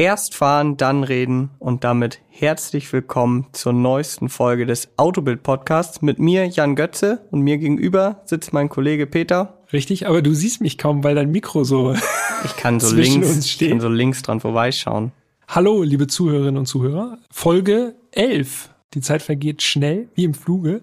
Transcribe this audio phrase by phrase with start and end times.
[0.00, 6.20] Erst fahren, dann reden und damit herzlich willkommen zur neuesten Folge des Autobild Podcasts mit
[6.20, 9.58] mir Jan Götze und mir gegenüber sitzt mein Kollege Peter.
[9.72, 11.96] Richtig, aber du siehst mich kaum, weil dein Mikro so
[12.44, 15.10] ich kann so links, ich kann so links dran vorbeischauen.
[15.48, 17.18] Hallo, liebe Zuhörerinnen und Zuhörer.
[17.32, 18.70] Folge 11.
[18.94, 20.82] Die Zeit vergeht schnell, wie im Fluge.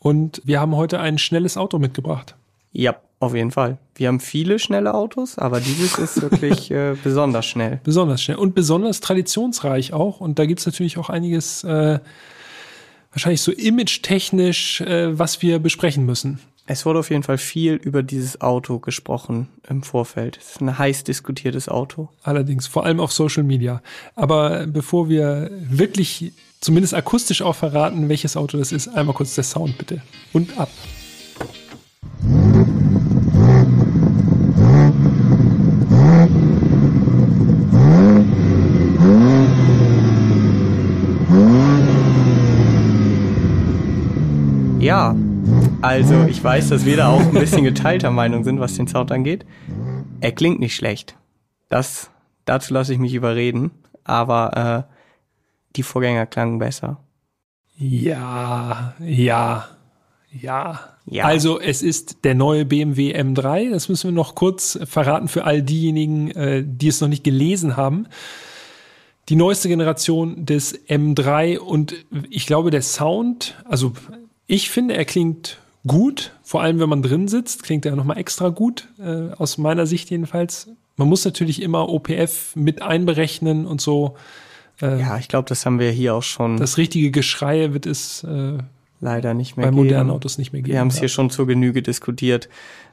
[0.00, 2.34] Und wir haben heute ein schnelles Auto mitgebracht.
[2.72, 3.76] Ja, auf jeden Fall.
[3.94, 7.78] Wir haben viele schnelle Autos, aber dieses ist wirklich äh, besonders schnell.
[7.84, 10.20] Besonders schnell und besonders traditionsreich auch.
[10.20, 12.00] Und da gibt's natürlich auch einiges, äh,
[13.12, 16.40] wahrscheinlich so image-technisch, äh, was wir besprechen müssen.
[16.66, 20.38] Es wurde auf jeden Fall viel über dieses Auto gesprochen im Vorfeld.
[20.40, 22.08] Es ist ein heiß diskutiertes Auto.
[22.22, 23.82] Allerdings, vor allem auf Social Media.
[24.14, 29.44] Aber bevor wir wirklich zumindest akustisch auch verraten, welches Auto das ist, einmal kurz der
[29.44, 30.00] Sound bitte.
[30.32, 30.70] Und ab.
[44.90, 45.14] Ja,
[45.82, 49.12] also ich weiß, dass wir da auch ein bisschen geteilter Meinung sind, was den Sound
[49.12, 49.46] angeht.
[50.20, 51.14] Er klingt nicht schlecht.
[51.68, 52.10] Das,
[52.44, 53.70] dazu lasse ich mich überreden.
[54.02, 54.92] Aber äh,
[55.76, 56.98] die Vorgänger klangen besser.
[57.78, 59.68] Ja, ja,
[60.32, 60.80] ja.
[61.06, 61.24] Ja.
[61.24, 63.70] Also es ist der neue BMW M3.
[63.70, 67.76] Das müssen wir noch kurz verraten für all diejenigen, äh, die es noch nicht gelesen
[67.76, 68.08] haben.
[69.28, 71.94] Die neueste Generation des M3 und
[72.28, 73.92] ich glaube, der Sound, also
[74.50, 78.48] ich finde, er klingt gut, vor allem wenn man drin sitzt, klingt er nochmal extra
[78.48, 80.68] gut, äh, aus meiner Sicht jedenfalls.
[80.96, 84.16] Man muss natürlich immer OPF mit einberechnen und so.
[84.82, 86.56] Äh, ja, ich glaube, das haben wir hier auch schon.
[86.56, 88.58] Das richtige Geschrei wird es äh,
[89.00, 89.84] leider nicht mehr bei geben.
[89.84, 90.72] modernen Autos nicht mehr geben.
[90.72, 92.48] Wir haben es hier schon zur Genüge diskutiert.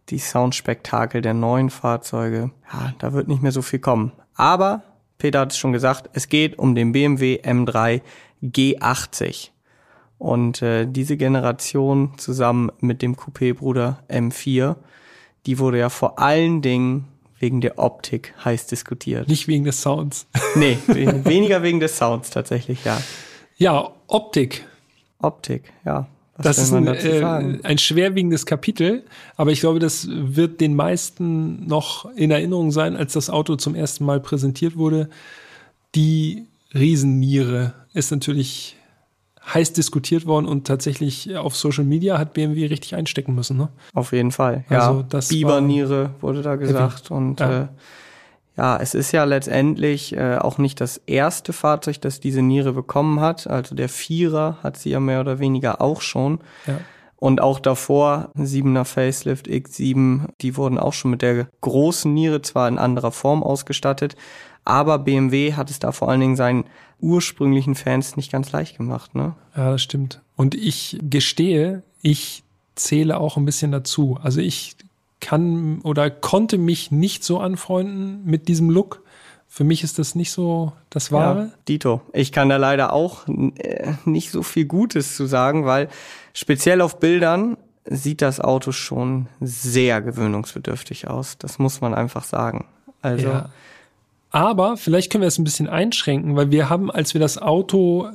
[0.09, 4.11] Die Soundspektakel der neuen Fahrzeuge, ja, da wird nicht mehr so viel kommen.
[4.35, 4.83] Aber
[5.17, 8.01] Peter hat es schon gesagt, es geht um den BMW M3
[8.43, 9.49] G80.
[10.17, 14.75] Und äh, diese Generation zusammen mit dem Coupé-Bruder M4,
[15.45, 17.05] die wurde ja vor allen Dingen
[17.39, 19.27] wegen der Optik heiß diskutiert.
[19.27, 20.27] Nicht wegen des Sounds.
[20.55, 22.99] Nee, weniger wegen des Sounds tatsächlich, ja.
[23.57, 24.65] Ja, Optik.
[25.19, 26.07] Optik, ja.
[26.35, 29.03] Was das ist ein, äh, ein schwerwiegendes Kapitel,
[29.37, 33.73] aber ich glaube, das wird den meisten noch in Erinnerung sein, als das Auto zum
[33.73, 35.09] ersten Mal präsentiert wurde.
[35.95, 38.76] Die Riesenniere ist natürlich
[39.53, 43.57] heiß diskutiert worden und tatsächlich auf Social Media hat BMW richtig einstecken müssen.
[43.57, 43.69] Ne?
[43.93, 44.65] Auf jeden Fall.
[44.69, 47.13] Ja, also das Biberniere wurde da gesagt heavy.
[47.13, 47.61] und ja.
[47.63, 47.67] Äh,
[48.57, 53.19] ja, es ist ja letztendlich äh, auch nicht das erste Fahrzeug, das diese Niere bekommen
[53.19, 53.47] hat.
[53.47, 56.39] Also der Vierer hat sie ja mehr oder weniger auch schon.
[56.65, 56.79] Ja.
[57.17, 62.67] Und auch davor, 7er Facelift X7, die wurden auch schon mit der großen Niere zwar
[62.67, 64.15] in anderer Form ausgestattet,
[64.65, 66.65] aber BMW hat es da vor allen Dingen seinen
[66.99, 69.35] ursprünglichen Fans nicht ganz leicht gemacht, ne?
[69.55, 70.21] Ja, das stimmt.
[70.35, 72.43] Und ich gestehe, ich
[72.75, 74.17] zähle auch ein bisschen dazu.
[74.21, 74.75] Also ich
[75.19, 79.03] kann oder konnte mich nicht so anfreunden mit diesem Look.
[79.47, 81.39] Für mich ist das nicht so das Wahre.
[81.39, 82.01] Ja, Dito.
[82.13, 85.89] Ich kann da leider auch äh, nicht so viel Gutes zu sagen, weil
[86.33, 91.37] speziell auf Bildern sieht das Auto schon sehr gewöhnungsbedürftig aus.
[91.37, 92.65] Das muss man einfach sagen.
[93.01, 93.49] Also ja.
[94.29, 98.09] Aber vielleicht können wir es ein bisschen einschränken, weil wir haben, als wir das Auto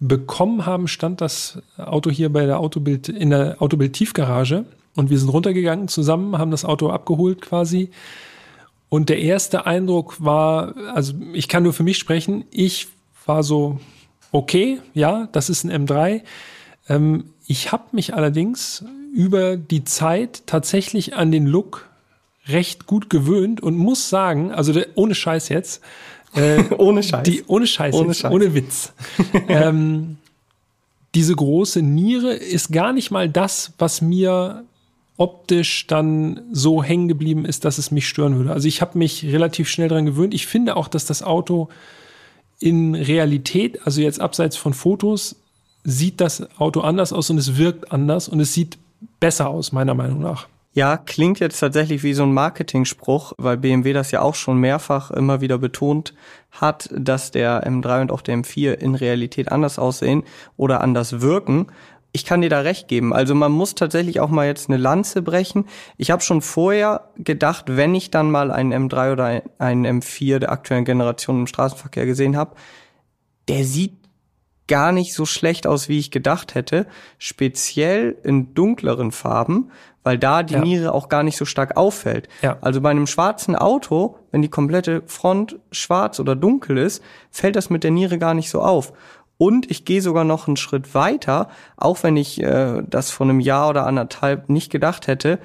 [0.00, 4.64] bekommen haben, stand das Auto hier bei der Autobild in der Autobild Tiefgarage
[4.96, 7.90] und wir sind runtergegangen zusammen, haben das Auto abgeholt quasi.
[8.88, 12.88] Und der erste Eindruck war, also ich kann nur für mich sprechen, ich
[13.26, 13.78] war so,
[14.32, 16.22] okay, ja, das ist ein M3.
[16.88, 21.89] Ähm, ich habe mich allerdings über die Zeit tatsächlich an den Look
[22.48, 25.82] recht gut gewöhnt und muss sagen, also der, ohne Scheiß jetzt,
[26.34, 28.32] äh, ohne Scheiß, die, ohne Scheiß, ohne, jetzt, Scheiß.
[28.32, 28.92] ohne Witz.
[29.48, 30.18] ähm,
[31.14, 34.64] diese große Niere ist gar nicht mal das, was mir
[35.16, 38.52] optisch dann so hängen geblieben ist, dass es mich stören würde.
[38.52, 40.32] Also ich habe mich relativ schnell dran gewöhnt.
[40.32, 41.68] Ich finde auch, dass das Auto
[42.58, 45.36] in Realität, also jetzt abseits von Fotos,
[45.84, 48.78] sieht das Auto anders aus und es wirkt anders und es sieht
[49.18, 50.46] besser aus, meiner Meinung nach.
[50.72, 55.10] Ja, klingt jetzt tatsächlich wie so ein Marketingspruch, weil BMW das ja auch schon mehrfach
[55.10, 56.14] immer wieder betont
[56.52, 60.22] hat, dass der M3 und auch der M4 in Realität anders aussehen
[60.56, 61.66] oder anders wirken.
[62.12, 63.12] Ich kann dir da recht geben.
[63.12, 65.66] Also man muss tatsächlich auch mal jetzt eine Lanze brechen.
[65.96, 70.52] Ich habe schon vorher gedacht, wenn ich dann mal einen M3 oder einen M4 der
[70.52, 72.54] aktuellen Generation im Straßenverkehr gesehen habe,
[73.48, 74.00] der sieht
[74.70, 76.86] gar nicht so schlecht aus, wie ich gedacht hätte.
[77.18, 79.72] Speziell in dunkleren Farben,
[80.02, 80.60] weil da die ja.
[80.60, 82.28] Niere auch gar nicht so stark auffällt.
[82.42, 82.58] Ja.
[82.60, 87.70] Also bei einem schwarzen Auto, wenn die komplette Front schwarz oder dunkel ist, fällt das
[87.70, 88.92] mit der Niere gar nicht so auf.
[89.36, 93.40] Und ich gehe sogar noch einen Schritt weiter, auch wenn ich äh, das vor einem
[93.40, 95.38] Jahr oder anderthalb nicht gedacht hätte.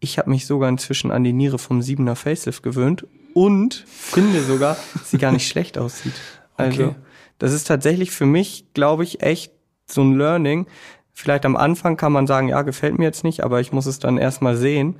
[0.00, 4.76] Ich habe mich sogar inzwischen an die Niere vom 7er Facelift gewöhnt und finde sogar,
[4.94, 6.12] dass sie gar nicht schlecht aussieht.
[6.56, 6.94] Also okay.
[7.38, 9.52] das ist tatsächlich für mich, glaube ich, echt
[9.86, 10.66] so ein Learning.
[11.12, 13.98] Vielleicht am Anfang kann man sagen, ja, gefällt mir jetzt nicht, aber ich muss es
[13.98, 14.96] dann erstmal sehen.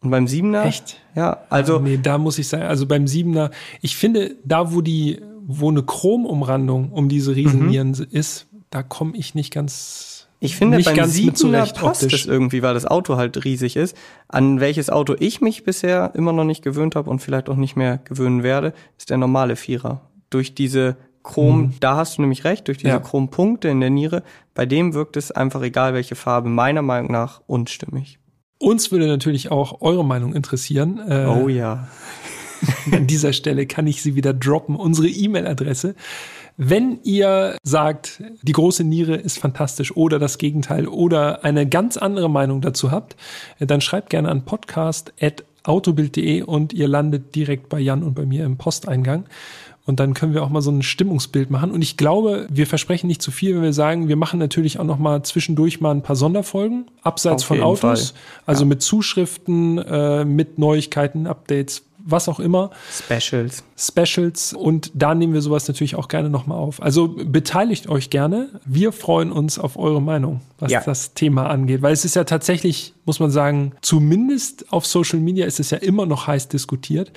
[0.00, 0.66] Und beim Siebener?
[0.66, 1.00] Echt?
[1.14, 1.78] Ja, also.
[1.78, 5.82] nee, da muss ich sagen, also beim Siebener, ich finde, da wo die wo eine
[5.82, 8.06] Chromumrandung um diese Riesennieren mhm.
[8.10, 10.28] ist, da komme ich nicht ganz.
[10.40, 12.22] Ich finde, nicht beim ganz Siebener passt optisch.
[12.22, 13.96] es irgendwie, weil das Auto halt riesig ist.
[14.28, 17.76] An welches Auto ich mich bisher immer noch nicht gewöhnt habe und vielleicht auch nicht
[17.76, 20.02] mehr gewöhnen werde, ist der normale Vierer.
[20.30, 21.74] Durch diese Chrom, mhm.
[21.80, 23.00] da hast du nämlich recht, durch diese ja.
[23.00, 24.22] Chrompunkte in der Niere,
[24.54, 28.20] bei dem wirkt es einfach egal welche Farbe, meiner Meinung nach unstimmig.
[28.58, 31.00] Uns würde natürlich auch eure Meinung interessieren.
[31.08, 31.88] Äh, oh ja.
[32.92, 34.76] An dieser Stelle kann ich sie wieder droppen.
[34.76, 35.94] Unsere E-Mail-Adresse.
[36.56, 42.30] Wenn ihr sagt, die große Niere ist fantastisch oder das Gegenteil oder eine ganz andere
[42.30, 43.16] Meinung dazu habt,
[43.58, 48.56] dann schreibt gerne an podcast.autobild.de und ihr landet direkt bei Jan und bei mir im
[48.56, 49.24] Posteingang.
[49.86, 51.70] Und dann können wir auch mal so ein Stimmungsbild machen.
[51.70, 54.84] Und ich glaube, wir versprechen nicht zu viel, wenn wir sagen, wir machen natürlich auch
[54.84, 58.10] noch mal zwischendurch mal ein paar Sonderfolgen, abseits Auf von Autos.
[58.10, 58.20] Fall.
[58.46, 62.70] Also mit Zuschriften, äh, mit Neuigkeiten, Updates, was auch immer.
[62.90, 63.64] Specials.
[63.76, 64.52] Specials.
[64.52, 66.82] Und da nehmen wir sowas natürlich auch gerne nochmal auf.
[66.82, 68.60] Also beteiligt euch gerne.
[68.64, 70.80] Wir freuen uns auf eure Meinung, was ja.
[70.80, 71.82] das Thema angeht.
[71.82, 75.78] Weil es ist ja tatsächlich, muss man sagen, zumindest auf Social Media ist es ja
[75.78, 77.12] immer noch heiß diskutiert.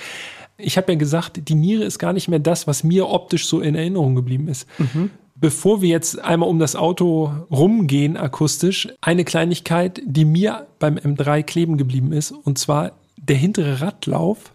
[0.57, 3.62] Ich habe ja gesagt, die Niere ist gar nicht mehr das, was mir optisch so
[3.62, 4.68] in Erinnerung geblieben ist.
[4.80, 5.12] Mhm.
[5.36, 11.44] Bevor wir jetzt einmal um das Auto rumgehen akustisch, eine Kleinigkeit, die mir beim M3
[11.44, 14.51] kleben geblieben ist, und zwar der hintere Radlauf,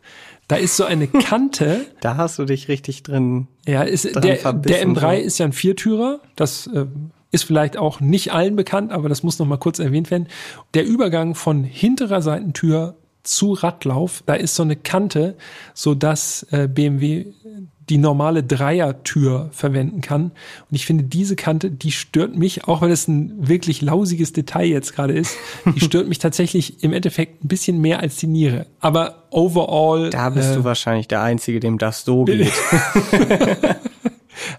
[0.48, 1.86] da ist so eine Kante.
[2.00, 3.46] da hast du dich richtig drin.
[3.66, 6.20] Ja, ist, der, der M3 ist ja ein Viertürer.
[6.34, 6.86] Das äh,
[7.30, 10.26] ist vielleicht auch nicht allen bekannt, aber das muss noch mal kurz erwähnt werden.
[10.74, 15.36] Der Übergang von hinterer Seitentür zu Radlauf, da ist so eine Kante,
[15.74, 17.26] so dass äh, BMW
[17.88, 20.24] die normale Dreiertür verwenden kann.
[20.24, 24.66] Und ich finde, diese Kante, die stört mich, auch weil es ein wirklich lausiges Detail
[24.66, 25.36] jetzt gerade ist,
[25.66, 28.66] die stört mich tatsächlich im Endeffekt ein bisschen mehr als die Niere.
[28.80, 30.10] Aber overall.
[30.10, 32.50] Da bist äh, du wahrscheinlich der Einzige, dem das so geht.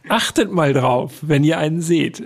[0.10, 2.22] Achtet mal drauf, wenn ihr einen seht.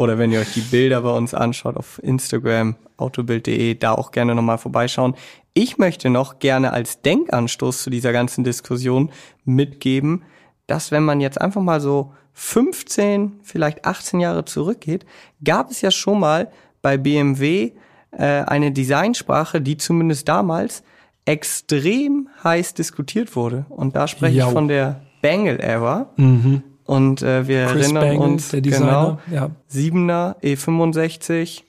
[0.00, 4.34] Oder wenn ihr euch die Bilder bei uns anschaut auf Instagram, autobild.de, da auch gerne
[4.34, 5.14] nochmal vorbeischauen.
[5.52, 9.12] Ich möchte noch gerne als Denkanstoß zu dieser ganzen Diskussion
[9.44, 10.22] mitgeben,
[10.66, 15.04] dass wenn man jetzt einfach mal so 15, vielleicht 18 Jahre zurückgeht,
[15.44, 16.50] gab es ja schon mal
[16.80, 17.72] bei BMW
[18.12, 20.82] äh, eine Designsprache, die zumindest damals
[21.26, 23.66] extrem heiß diskutiert wurde.
[23.68, 24.46] Und da spreche Jau.
[24.46, 26.08] ich von der Bangle-Era.
[26.16, 26.62] Mhm.
[26.90, 29.52] Und äh, wir Chris erinnern Bangle, uns genau ja.
[29.72, 31.62] 7er E65,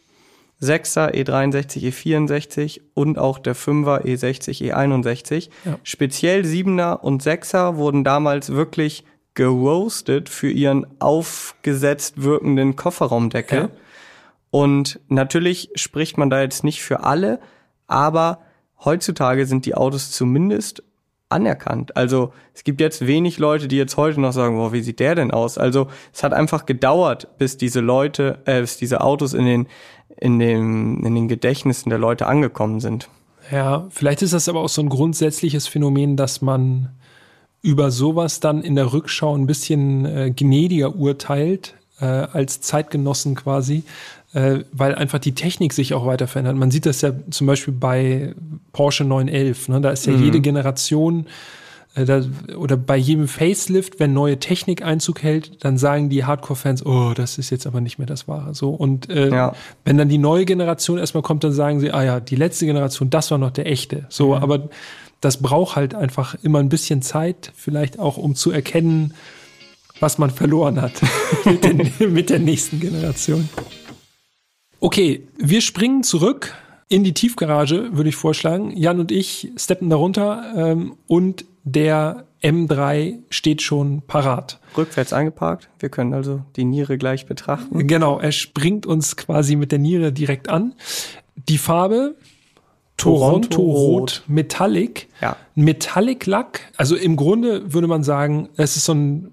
[0.59, 5.51] 6er E63, E64 und auch der 5er E60, E61.
[5.63, 5.77] Ja.
[5.83, 9.03] Speziell 7er und 6er wurden damals wirklich
[9.35, 13.59] geroastet für ihren aufgesetzt wirkenden Kofferraumdeckel.
[13.59, 13.69] Ja.
[14.50, 17.39] Und natürlich spricht man da jetzt nicht für alle,
[17.85, 18.39] aber
[18.83, 20.81] heutzutage sind die Autos zumindest
[21.31, 21.95] anerkannt.
[21.95, 25.16] Also es gibt jetzt wenig Leute, die jetzt heute noch sagen, boah, wie sieht der
[25.16, 25.57] denn aus?
[25.57, 29.68] Also es hat einfach gedauert, bis diese Leute, äh, bis diese Autos in den
[30.18, 33.09] in, dem, in den Gedächtnissen der Leute angekommen sind.
[33.52, 36.90] Ja, vielleicht ist das aber auch so ein grundsätzliches Phänomen, dass man
[37.61, 43.83] über sowas dann in der Rückschau ein bisschen äh, gnädiger urteilt, äh, als Zeitgenossen quasi,
[44.33, 46.55] äh, weil einfach die Technik sich auch weiter verändert.
[46.55, 48.33] Man sieht das ja zum Beispiel bei
[48.73, 49.81] Porsche 911, ne?
[49.81, 50.23] da ist ja mhm.
[50.23, 51.27] jede Generation
[51.95, 52.21] äh, da,
[52.57, 57.37] oder bei jedem Facelift, wenn neue Technik Einzug hält, dann sagen die Hardcore-Fans, oh, das
[57.37, 58.55] ist jetzt aber nicht mehr das Wahre.
[58.55, 59.53] So und äh, ja.
[59.83, 63.09] wenn dann die neue Generation erstmal kommt, dann sagen sie, ah ja, die letzte Generation,
[63.09, 64.05] das war noch der echte.
[64.09, 64.43] So, mhm.
[64.43, 64.69] aber
[65.19, 69.13] das braucht halt einfach immer ein bisschen Zeit, vielleicht auch um zu erkennen,
[70.01, 70.93] was man verloren hat
[71.45, 73.47] mit, den, mit der nächsten Generation.
[74.79, 76.53] Okay, wir springen zurück
[76.89, 78.75] in die Tiefgarage, würde ich vorschlagen.
[78.75, 84.59] Jan und ich steppen darunter ähm, und der M3 steht schon parat.
[84.75, 85.69] Rückwärts eingeparkt.
[85.79, 87.87] Wir können also die Niere gleich betrachten.
[87.87, 90.73] Genau, er springt uns quasi mit der Niere direkt an.
[91.35, 92.15] Die Farbe
[92.97, 95.07] Toronto, Toronto Rot, Rot Metallic.
[95.21, 95.35] Ja.
[95.55, 96.71] Metallic Lack.
[96.77, 99.31] Also im Grunde würde man sagen, es ist so ein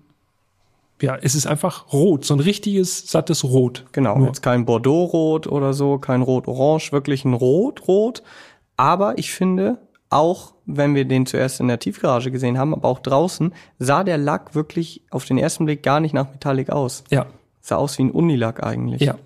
[1.00, 3.84] ja, es ist einfach rot, so ein richtiges, sattes Rot.
[3.92, 4.26] Genau, Nur.
[4.28, 8.22] jetzt kein Bordeaux-Rot oder so, kein Rot-Orange, wirklich ein Rot-Rot.
[8.76, 9.78] Aber ich finde,
[10.10, 14.18] auch wenn wir den zuerst in der Tiefgarage gesehen haben, aber auch draußen, sah der
[14.18, 17.04] Lack wirklich auf den ersten Blick gar nicht nach Metallic aus.
[17.10, 17.26] Ja.
[17.60, 19.00] Sah aus wie ein Unilack eigentlich.
[19.00, 19.16] Ja,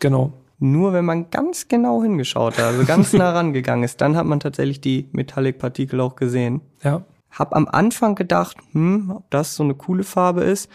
[0.00, 0.32] genau.
[0.58, 4.38] Nur wenn man ganz genau hingeschaut hat, also ganz nah rangegangen ist, dann hat man
[4.38, 6.60] tatsächlich die Metallic-Partikel auch gesehen.
[6.84, 7.02] Ja.
[7.30, 10.70] Hab am Anfang gedacht, hm, ob das so eine coole Farbe ist.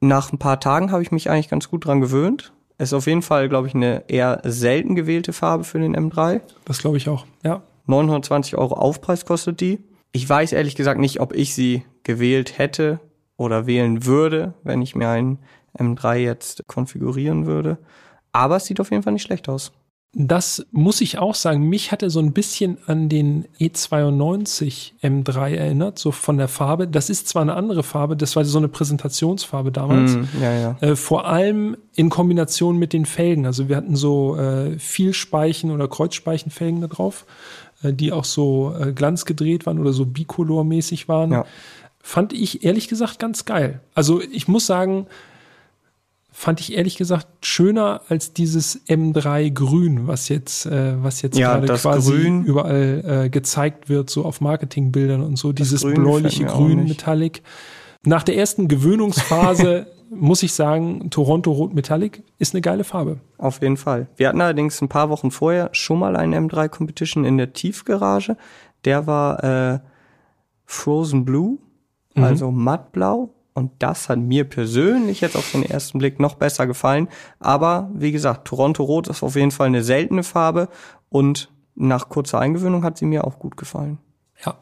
[0.00, 2.52] Nach ein paar Tagen habe ich mich eigentlich ganz gut dran gewöhnt.
[2.78, 6.42] Ist auf jeden Fall, glaube ich, eine eher selten gewählte Farbe für den M3.
[6.66, 7.62] Das glaube ich auch, ja.
[7.86, 9.78] 920 Euro Aufpreis kostet die.
[10.12, 13.00] Ich weiß ehrlich gesagt nicht, ob ich sie gewählt hätte
[13.36, 15.38] oder wählen würde, wenn ich mir einen
[15.78, 17.78] M3 jetzt konfigurieren würde.
[18.32, 19.72] Aber es sieht auf jeden Fall nicht schlecht aus.
[20.18, 21.68] Das muss ich auch sagen.
[21.68, 26.88] Mich hat er so ein bisschen an den E92 M3 erinnert, so von der Farbe.
[26.88, 30.16] Das ist zwar eine andere Farbe, das war so eine Präsentationsfarbe damals.
[30.16, 30.76] Mm, ja, ja.
[30.80, 33.44] Äh, vor allem in Kombination mit den Felgen.
[33.44, 37.26] Also wir hatten so äh, Vielspeichen- oder Kreuzspeichenfelgen da drauf,
[37.82, 41.32] äh, die auch so äh, glanzgedreht waren oder so bicolormäßig waren.
[41.32, 41.44] Ja.
[42.00, 43.80] Fand ich ehrlich gesagt ganz geil.
[43.94, 45.08] Also ich muss sagen,
[46.38, 51.58] fand ich ehrlich gesagt schöner als dieses M3 Grün, was jetzt, äh, was jetzt ja,
[51.58, 55.52] gerade quasi Grün, überall äh, gezeigt wird, so auf Marketingbildern und so.
[55.52, 57.42] Dieses Grün bläuliche Grün Metallic.
[58.04, 63.18] Nach der ersten Gewöhnungsphase muss ich sagen, Toronto Rot Metallic ist eine geile Farbe.
[63.38, 64.06] Auf jeden Fall.
[64.16, 68.36] Wir hatten allerdings ein paar Wochen vorher schon mal einen M3 Competition in der Tiefgarage.
[68.84, 69.78] Der war äh,
[70.66, 71.56] Frozen Blue,
[72.14, 72.24] mhm.
[72.24, 77.08] also mattblau und das hat mir persönlich jetzt auf den ersten Blick noch besser gefallen.
[77.40, 80.68] Aber wie gesagt, Toronto Rot ist auf jeden Fall eine seltene Farbe
[81.08, 83.98] und nach kurzer Eingewöhnung hat sie mir auch gut gefallen.
[84.44, 84.58] Ja.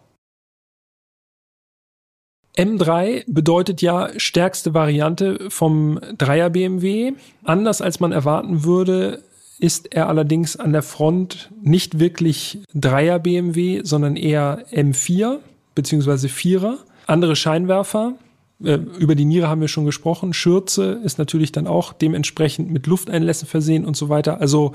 [2.57, 7.15] M3 bedeutet ja stärkste Variante vom Dreier BMW.
[7.43, 9.25] Anders als man erwarten würde,
[9.59, 15.39] ist er allerdings an der Front nicht wirklich Dreier BMW, sondern eher M4
[15.75, 16.79] beziehungsweise Vierer.
[17.07, 18.15] Andere Scheinwerfer,
[18.61, 20.33] über die Niere haben wir schon gesprochen.
[20.33, 24.41] Schürze ist natürlich dann auch dementsprechend mit Lufteinlässen versehen und so weiter.
[24.41, 24.73] Also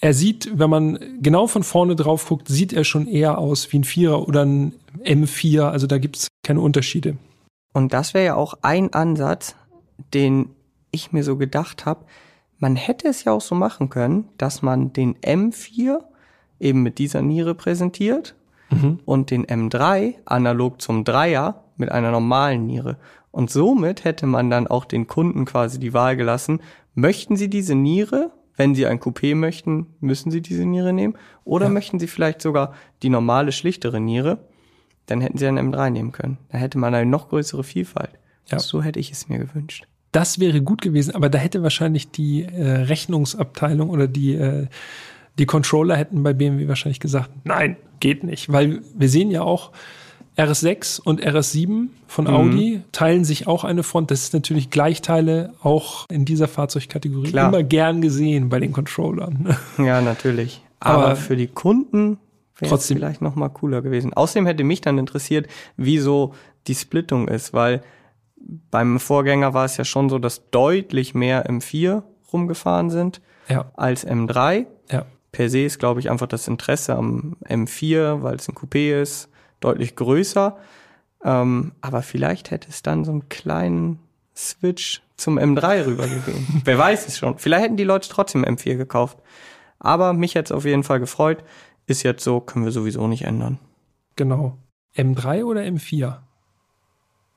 [0.00, 3.78] er sieht, wenn man genau von vorne drauf guckt, sieht er schon eher aus wie
[3.78, 4.74] ein Vierer oder ein
[5.04, 5.62] M4.
[5.62, 7.16] Also da gibt es keine Unterschiede.
[7.72, 9.54] Und das wäre ja auch ein Ansatz,
[10.12, 10.50] den
[10.90, 12.04] ich mir so gedacht habe.
[12.58, 16.00] Man hätte es ja auch so machen können, dass man den M4
[16.60, 18.34] eben mit dieser Niere präsentiert
[18.70, 19.00] mhm.
[19.04, 22.96] und den M3 analog zum Dreier mit einer normalen Niere.
[23.30, 26.60] Und somit hätte man dann auch den Kunden quasi die Wahl gelassen,
[26.94, 31.14] möchten sie diese Niere, wenn sie ein Coupé möchten, müssen sie diese Niere nehmen,
[31.44, 31.72] oder ja.
[31.72, 34.38] möchten sie vielleicht sogar die normale, schlichtere Niere,
[35.06, 36.38] dann hätten sie einen M3 nehmen können.
[36.50, 38.10] Da hätte man eine noch größere Vielfalt.
[38.46, 38.58] Ja.
[38.58, 39.86] So hätte ich es mir gewünscht.
[40.12, 44.66] Das wäre gut gewesen, aber da hätte wahrscheinlich die äh, Rechnungsabteilung oder die, äh,
[45.38, 49.72] die Controller hätten bei BMW wahrscheinlich gesagt, nein, geht nicht, weil wir sehen ja auch,
[50.36, 52.30] RS6 und RS7 von mhm.
[52.30, 54.10] Audi teilen sich auch eine Front.
[54.10, 57.48] Das ist natürlich Gleichteile auch in dieser Fahrzeugkategorie Klar.
[57.48, 59.56] immer gern gesehen bei den Controllern.
[59.78, 60.62] Ja, natürlich.
[60.80, 62.18] Aber, Aber für die Kunden
[62.58, 64.12] wäre es vielleicht noch mal cooler gewesen.
[64.12, 65.46] Außerdem hätte mich dann interessiert,
[65.76, 66.34] wieso
[66.66, 67.82] die Splittung ist, weil
[68.70, 73.70] beim Vorgänger war es ja schon so, dass deutlich mehr M4 rumgefahren sind ja.
[73.74, 74.66] als M3.
[74.90, 75.06] Ja.
[75.30, 79.28] Per se ist, glaube ich, einfach das Interesse am M4, weil es ein Coupé ist,
[79.64, 80.58] deutlich größer.
[81.24, 83.98] Ähm, aber vielleicht hätte es dann so einen kleinen
[84.34, 86.62] Switch zum M3 rübergegeben.
[86.64, 87.38] Wer weiß es schon.
[87.38, 89.18] Vielleicht hätten die Leute trotzdem M4 gekauft.
[89.78, 91.44] Aber mich hätte es auf jeden Fall gefreut.
[91.86, 93.58] Ist jetzt so, können wir sowieso nicht ändern.
[94.16, 94.58] Genau.
[94.96, 96.18] M3 oder M4?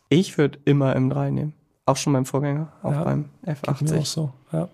[0.09, 1.53] Ich würde immer M3 nehmen.
[1.85, 3.99] Auch schon beim Vorgänger, auch ja, beim F80.
[3.99, 4.69] Auch so, ja.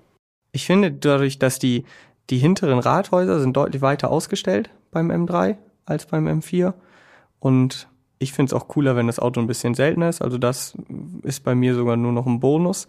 [0.54, 1.86] Ich finde dadurch, dass die,
[2.30, 6.74] die hinteren Rathäuser sind deutlich weiter ausgestellt beim M3 als beim M4.
[7.42, 10.22] Und ich finde es auch cooler, wenn das Auto ein bisschen seltener ist.
[10.22, 10.78] Also das
[11.24, 12.88] ist bei mir sogar nur noch ein Bonus.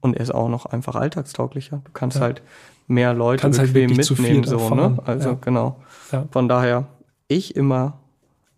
[0.00, 1.80] Und er ist auch noch einfach alltagstauglicher.
[1.82, 2.24] Du kannst ja.
[2.24, 2.42] halt
[2.86, 4.98] mehr Leute kannst halt bequem halt mitnehmen, so, ne?
[5.06, 5.38] Also ja.
[5.40, 5.76] genau.
[6.12, 6.26] Ja.
[6.30, 6.86] Von daher,
[7.28, 7.98] ich immer,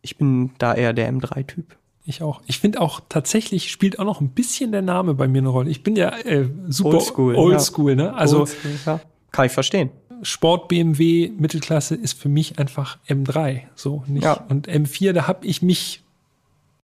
[0.03, 1.76] ich bin da eher der M3-Typ.
[2.05, 2.41] Ich auch.
[2.47, 5.71] Ich finde auch tatsächlich spielt auch noch ein bisschen der Name bei mir eine Rolle.
[5.71, 8.15] Ich bin ja äh, super oldschool, oldschool ne?
[8.15, 9.00] Also oldschool,
[9.31, 9.91] kann ich verstehen.
[10.23, 14.25] Sport BMW Mittelklasse ist für mich einfach M3, so nicht.
[14.25, 14.45] Ja.
[14.49, 16.03] Und M4, da habe ich mich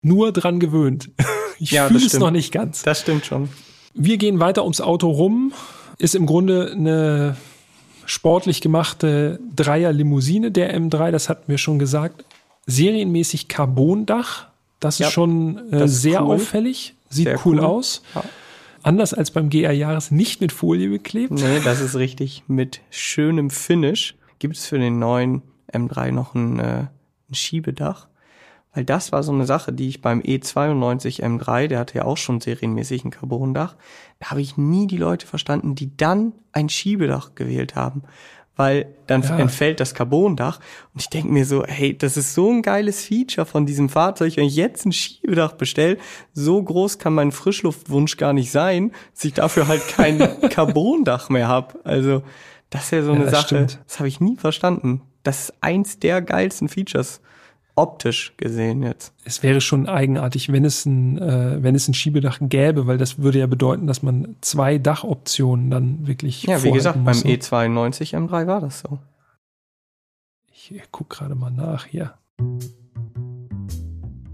[0.02, 1.10] nur dran gewöhnt.
[1.58, 2.82] Ich ja, fühle es noch nicht ganz.
[2.82, 3.48] Das stimmt schon.
[3.94, 5.54] Wir gehen weiter ums Auto rum.
[5.96, 7.38] Ist im Grunde eine
[8.04, 12.26] sportlich gemachte Dreier-Limousine der M3, das hatten wir schon gesagt.
[12.66, 14.48] Serienmäßig Carbondach.
[14.80, 16.34] Das ja, ist schon äh, das ist sehr cool.
[16.34, 16.94] auffällig.
[17.08, 18.02] Sieht sehr cool, cool, aus.
[18.14, 18.22] Ja.
[18.86, 21.32] Anders als beim GR Jahres nicht mit Folie beklebt.
[21.32, 22.44] Nee, das ist richtig.
[22.46, 26.86] Mit schönem Finish gibt es für den neuen M3 noch ein, äh,
[27.28, 28.08] ein Schiebedach.
[28.72, 32.18] Weil das war so eine Sache, die ich beim E92 M3, der hatte ja auch
[32.18, 33.74] schon serienmäßig ein Carbondach,
[34.18, 38.02] da habe ich nie die Leute verstanden, die dann ein Schiebedach gewählt haben.
[38.56, 39.38] Weil dann ja.
[39.38, 40.60] entfällt das Carbondach
[40.94, 44.36] und ich denke mir so, hey, das ist so ein geiles Feature von diesem Fahrzeug.
[44.36, 45.98] Wenn ich jetzt ein Schiebedach bestelle,
[46.32, 50.18] so groß kann mein Frischluftwunsch gar nicht sein, dass ich dafür halt kein
[50.50, 51.78] Carbondach mehr habe.
[51.84, 52.22] Also
[52.70, 53.78] das ist ja so eine ja, Sache, stimmt.
[53.86, 55.02] das habe ich nie verstanden.
[55.22, 57.20] Das ist eins der geilsten Features
[57.76, 59.12] optisch gesehen jetzt.
[59.24, 63.18] Es wäre schon eigenartig, wenn es ein, äh, wenn es ein Schiebedach gäbe, weil das
[63.18, 66.42] würde ja bedeuten, dass man zwei Dachoptionen dann wirklich.
[66.44, 67.22] Ja, wie gesagt, muss.
[67.22, 68.98] beim E92 M3 war das so.
[70.52, 72.14] Ich guck gerade mal nach hier.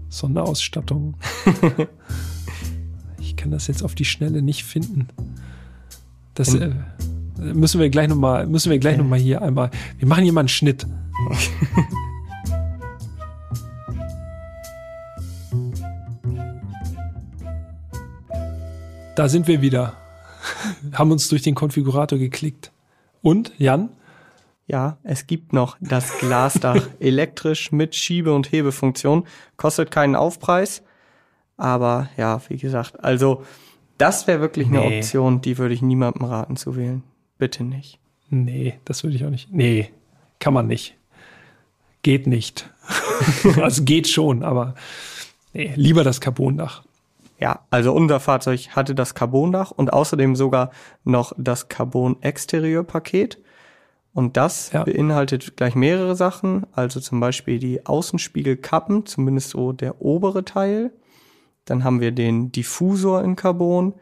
[0.09, 1.15] Sonderausstattung.
[3.19, 5.09] ich kann das jetzt auf die Schnelle nicht finden.
[6.33, 6.71] Das äh,
[7.37, 9.69] müssen wir gleich nochmal, müssen wir gleich noch hier einmal.
[9.97, 10.87] Wir machen hier mal einen Schnitt.
[19.15, 19.95] Da sind wir wieder.
[20.93, 22.71] Haben uns durch den Konfigurator geklickt.
[23.21, 23.89] Und, Jan?
[24.65, 29.25] Ja, es gibt noch das Glasdach elektrisch mit Schiebe- und Hebefunktion.
[29.55, 30.81] Kostet keinen Aufpreis.
[31.57, 33.43] Aber ja, wie gesagt, also
[33.99, 34.79] das wäre wirklich nee.
[34.79, 37.03] eine Option, die würde ich niemandem raten zu wählen.
[37.37, 37.99] Bitte nicht.
[38.29, 39.51] Nee, das würde ich auch nicht.
[39.51, 39.91] Nee,
[40.39, 40.95] kann man nicht.
[42.01, 42.67] Geht nicht.
[43.61, 44.73] also geht schon, aber
[45.53, 46.83] nee, lieber das Carbondach.
[47.43, 50.71] Ja, also unser Fahrzeug hatte das Carbondach und außerdem sogar
[51.03, 53.37] noch das Carbon-Exterieur-Paket.
[54.13, 54.85] Und das ja.
[54.85, 60.93] beinhaltet gleich mehrere Sachen, also zum Beispiel die Außenspiegelkappen, zumindest so der obere Teil.
[61.65, 63.93] Dann haben wir den Diffusor in Carbon,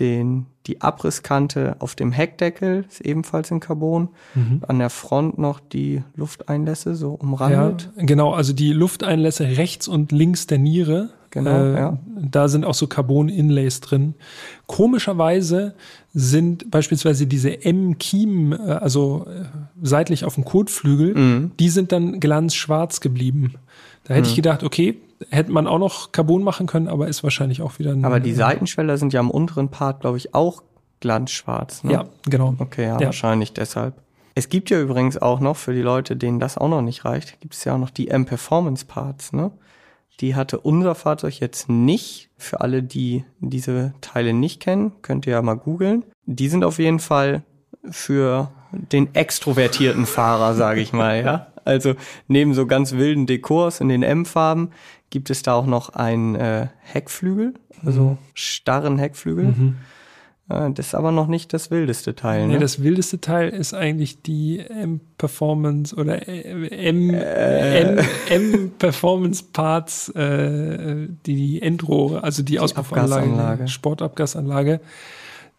[0.00, 4.08] den, die Abrisskante auf dem Heckdeckel ist ebenfalls in Carbon.
[4.34, 4.62] Mhm.
[4.66, 7.90] An der Front noch die Lufteinlässe so umrandet.
[7.96, 11.98] Ja, genau, also die Lufteinlässe rechts und links der Niere Genau, äh, ja.
[12.16, 14.14] Da sind auch so Carbon-Inlays drin.
[14.66, 15.74] Komischerweise
[16.14, 19.44] sind beispielsweise diese M-Kiemen, äh, also äh,
[19.82, 21.50] seitlich auf dem Kotflügel, mhm.
[21.60, 23.54] die sind dann glanzschwarz geblieben.
[24.04, 24.30] Da hätte mhm.
[24.30, 24.96] ich gedacht, okay,
[25.30, 28.32] hätte man auch noch Carbon machen können, aber ist wahrscheinlich auch wieder ein, Aber die
[28.32, 30.62] Seitenschwelle sind ja am unteren Part, glaube ich, auch
[31.00, 31.84] glanzschwarz.
[31.84, 31.92] Ne?
[31.92, 32.54] Ja, genau.
[32.58, 33.94] Okay, ja, ja, wahrscheinlich deshalb.
[34.34, 37.40] Es gibt ja übrigens auch noch, für die Leute, denen das auch noch nicht reicht,
[37.40, 39.50] gibt es ja auch noch die M-Performance-Parts, ne?
[40.20, 42.30] Die hatte unser Fahrzeug jetzt nicht.
[42.36, 46.04] Für alle, die diese Teile nicht kennen, könnt ihr ja mal googeln.
[46.26, 47.42] Die sind auf jeden Fall
[47.88, 51.46] für den extrovertierten Fahrer, sage ich mal, ja.
[51.68, 51.94] Also
[52.26, 54.70] neben so ganz wilden Dekors in den M-Farben
[55.10, 57.54] gibt es da auch noch einen äh, Heckflügel,
[57.84, 58.18] also mhm.
[58.34, 59.44] starren Heckflügel.
[59.44, 59.76] Mhm.
[60.48, 62.46] Das ist aber noch nicht das wildeste Teil.
[62.46, 62.54] Ne?
[62.54, 68.02] Nee, das wildeste Teil ist eigentlich die M-Performance oder M, äh.
[68.30, 74.80] M, Performance Parts, äh, die Endrohre, also die, die Auspuffanlage, Sportabgasanlage.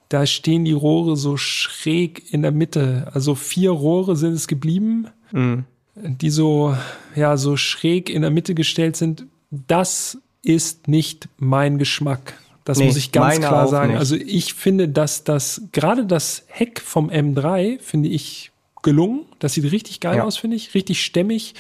[0.10, 3.10] Da stehen die Rohre so schräg in der Mitte.
[3.14, 5.66] Also vier Rohre sind es geblieben, mhm.
[6.02, 6.76] Die so,
[7.16, 9.26] ja, so schräg in der Mitte gestellt sind.
[9.50, 12.34] Das ist nicht mein Geschmack.
[12.64, 13.92] Das nee, muss ich ganz klar sagen.
[13.92, 14.00] Nicht.
[14.00, 18.52] Also ich finde, dass das, gerade das Heck vom M3 finde ich
[18.84, 19.22] gelungen.
[19.40, 20.24] Das sieht richtig geil ja.
[20.24, 20.74] aus, finde ich.
[20.76, 21.56] Richtig stämmig.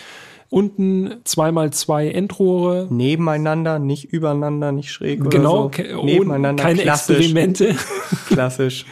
[0.50, 2.88] Unten zweimal zwei Endrohre.
[2.90, 6.04] Nebeneinander, nicht übereinander, nicht schräg genau, oder so.
[6.04, 7.18] Nebeneinander, keine klassisch.
[7.18, 7.76] Experimente.
[8.28, 8.86] klassisch.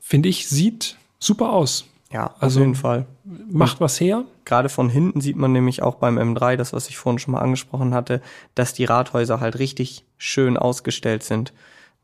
[0.00, 1.86] Finde ich, sieht super aus.
[2.12, 3.06] Ja, auf also, jeden Fall.
[3.50, 4.24] Macht was her.
[4.44, 7.40] Gerade von hinten sieht man nämlich auch beim M3, das, was ich vorhin schon mal
[7.40, 8.22] angesprochen hatte,
[8.54, 11.52] dass die Rathäuser halt richtig schön ausgestellt sind.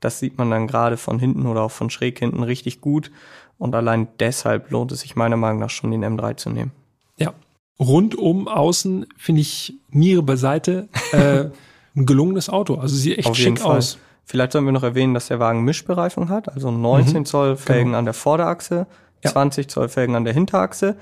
[0.01, 3.13] Das sieht man dann gerade von hinten oder auch von schräg hinten richtig gut.
[3.59, 6.73] Und allein deshalb lohnt es sich meiner Meinung nach schon den M3 zu nehmen.
[7.17, 7.33] Ja.
[7.79, 11.51] Rundum außen finde ich Niere beiseite äh,
[11.95, 12.75] ein gelungenes Auto.
[12.75, 13.99] Also sieht echt Auf schick aus.
[14.25, 17.87] Vielleicht sollen wir noch erwähnen, dass der Wagen Mischbereifung hat, also 19 mhm, Zoll Felgen
[17.87, 17.99] genau.
[17.99, 18.87] an der Vorderachse,
[19.25, 19.31] ja.
[19.31, 20.97] 20 Zoll Felgen an der Hinterachse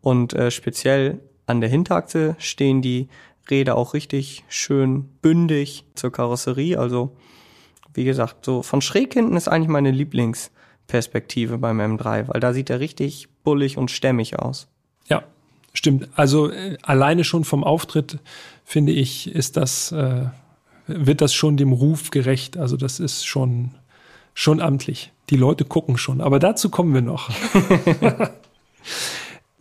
[0.00, 3.08] und äh, speziell an der Hinterachse stehen die
[3.50, 6.78] Räder auch richtig schön bündig zur Karosserie.
[6.78, 7.16] Also
[7.94, 12.70] wie gesagt, so von schräg hinten ist eigentlich meine Lieblingsperspektive beim M3, weil da sieht
[12.70, 14.68] er richtig bullig und stämmig aus.
[15.06, 15.22] Ja,
[15.72, 16.08] stimmt.
[16.16, 18.18] Also äh, alleine schon vom Auftritt
[18.64, 20.26] finde ich, ist das äh,
[20.86, 22.56] wird das schon dem Ruf gerecht.
[22.56, 23.72] Also das ist schon
[24.36, 25.10] schon amtlich.
[25.30, 27.30] Die Leute gucken schon, aber dazu kommen wir noch.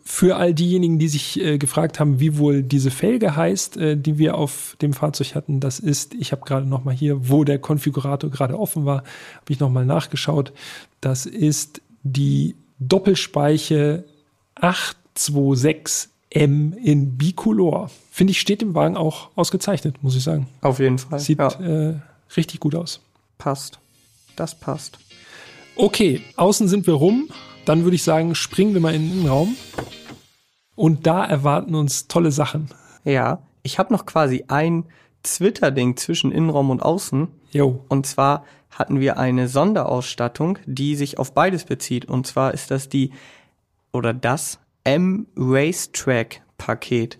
[0.04, 4.18] Für all diejenigen, die sich äh, gefragt haben, wie wohl diese Felge heißt, äh, die
[4.18, 7.58] wir auf dem Fahrzeug hatten, das ist, ich habe gerade noch mal hier, wo der
[7.58, 10.54] Konfigurator gerade offen war, habe ich noch mal nachgeschaut.
[11.02, 14.04] Das ist die Doppelspeiche
[14.58, 17.90] 826M in Bicolor.
[18.12, 20.48] Finde ich, steht im Wagen auch ausgezeichnet, muss ich sagen.
[20.62, 21.20] Auf jeden Fall.
[21.20, 21.48] Sieht ja.
[21.62, 21.96] äh,
[22.36, 23.00] richtig gut aus.
[23.38, 23.80] Passt.
[24.36, 25.00] Das passt.
[25.76, 27.30] Okay, außen sind wir rum.
[27.66, 29.56] Dann würde ich sagen, springen wir mal in den Innenraum.
[30.76, 32.70] Und da erwarten uns tolle Sachen.
[33.04, 34.86] Ja, ich habe noch quasi ein
[35.24, 37.28] Twitter-Ding zwischen Innenraum und Außen.
[37.52, 37.84] Jo.
[37.90, 42.06] Und zwar hatten wir eine Sonderausstattung, die sich auf beides bezieht.
[42.06, 43.12] Und zwar ist das die
[43.92, 47.20] oder das M Racetrack Paket.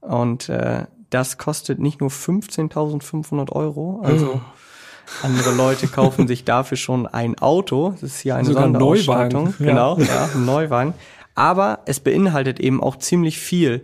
[0.00, 4.40] Und äh, das kostet nicht nur 15.500 Euro, also oh.
[5.22, 7.90] Andere Leute kaufen sich dafür schon ein Auto.
[7.92, 9.44] Das ist hier eine Sogar Sonderausstattung.
[9.44, 9.66] Neuwagen.
[9.66, 10.28] Genau, ja.
[10.34, 10.94] ein Neuwagen.
[11.34, 13.82] Aber es beinhaltet eben auch ziemlich viel.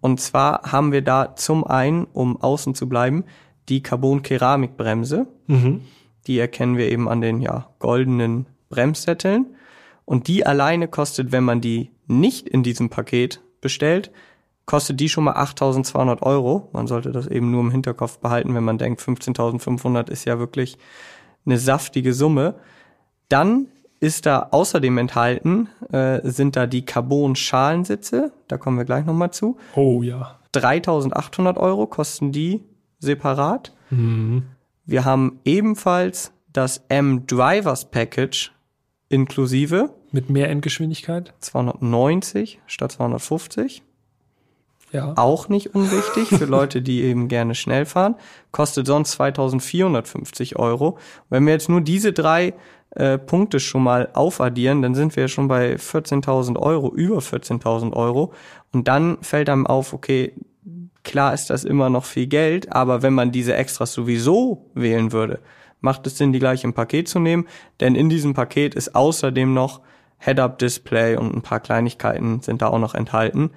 [0.00, 3.24] Und zwar haben wir da zum einen, um außen zu bleiben,
[3.68, 5.26] die Carbon-Keramikbremse.
[5.46, 5.82] Mhm.
[6.26, 9.46] Die erkennen wir eben an den ja, goldenen Bremssätteln.
[10.04, 14.10] Und die alleine kostet, wenn man die nicht in diesem Paket bestellt,
[14.68, 16.68] kostet die schon mal 8.200 Euro.
[16.72, 20.76] Man sollte das eben nur im Hinterkopf behalten, wenn man denkt, 15.500 ist ja wirklich
[21.46, 22.54] eine saftige Summe.
[23.30, 28.30] Dann ist da außerdem enthalten, äh, sind da die Carbon-Schalensitze.
[28.46, 29.56] Da kommen wir gleich nochmal zu.
[29.74, 30.38] Oh ja.
[30.54, 32.60] 3.800 Euro kosten die
[32.98, 33.74] separat.
[33.88, 34.42] Mhm.
[34.84, 38.52] Wir haben ebenfalls das M-Drivers Package
[39.08, 39.94] inklusive.
[40.12, 41.32] Mit mehr Endgeschwindigkeit?
[41.40, 43.82] 290 statt 250.
[44.92, 45.12] Ja.
[45.16, 48.14] Auch nicht unwichtig für Leute, die eben gerne schnell fahren.
[48.52, 50.98] Kostet sonst 2450 Euro.
[51.28, 52.54] Wenn wir jetzt nur diese drei
[52.90, 57.92] äh, Punkte schon mal aufaddieren, dann sind wir ja schon bei 14.000 Euro, über 14.000
[57.92, 58.32] Euro.
[58.72, 60.32] Und dann fällt einem auf, okay,
[61.04, 65.40] klar ist das immer noch viel Geld, aber wenn man diese Extras sowieso wählen würde,
[65.80, 67.46] macht es Sinn, die gleich im Paket zu nehmen.
[67.80, 69.80] Denn in diesem Paket ist außerdem noch
[70.18, 73.50] Head-Up-Display und ein paar Kleinigkeiten sind da auch noch enthalten.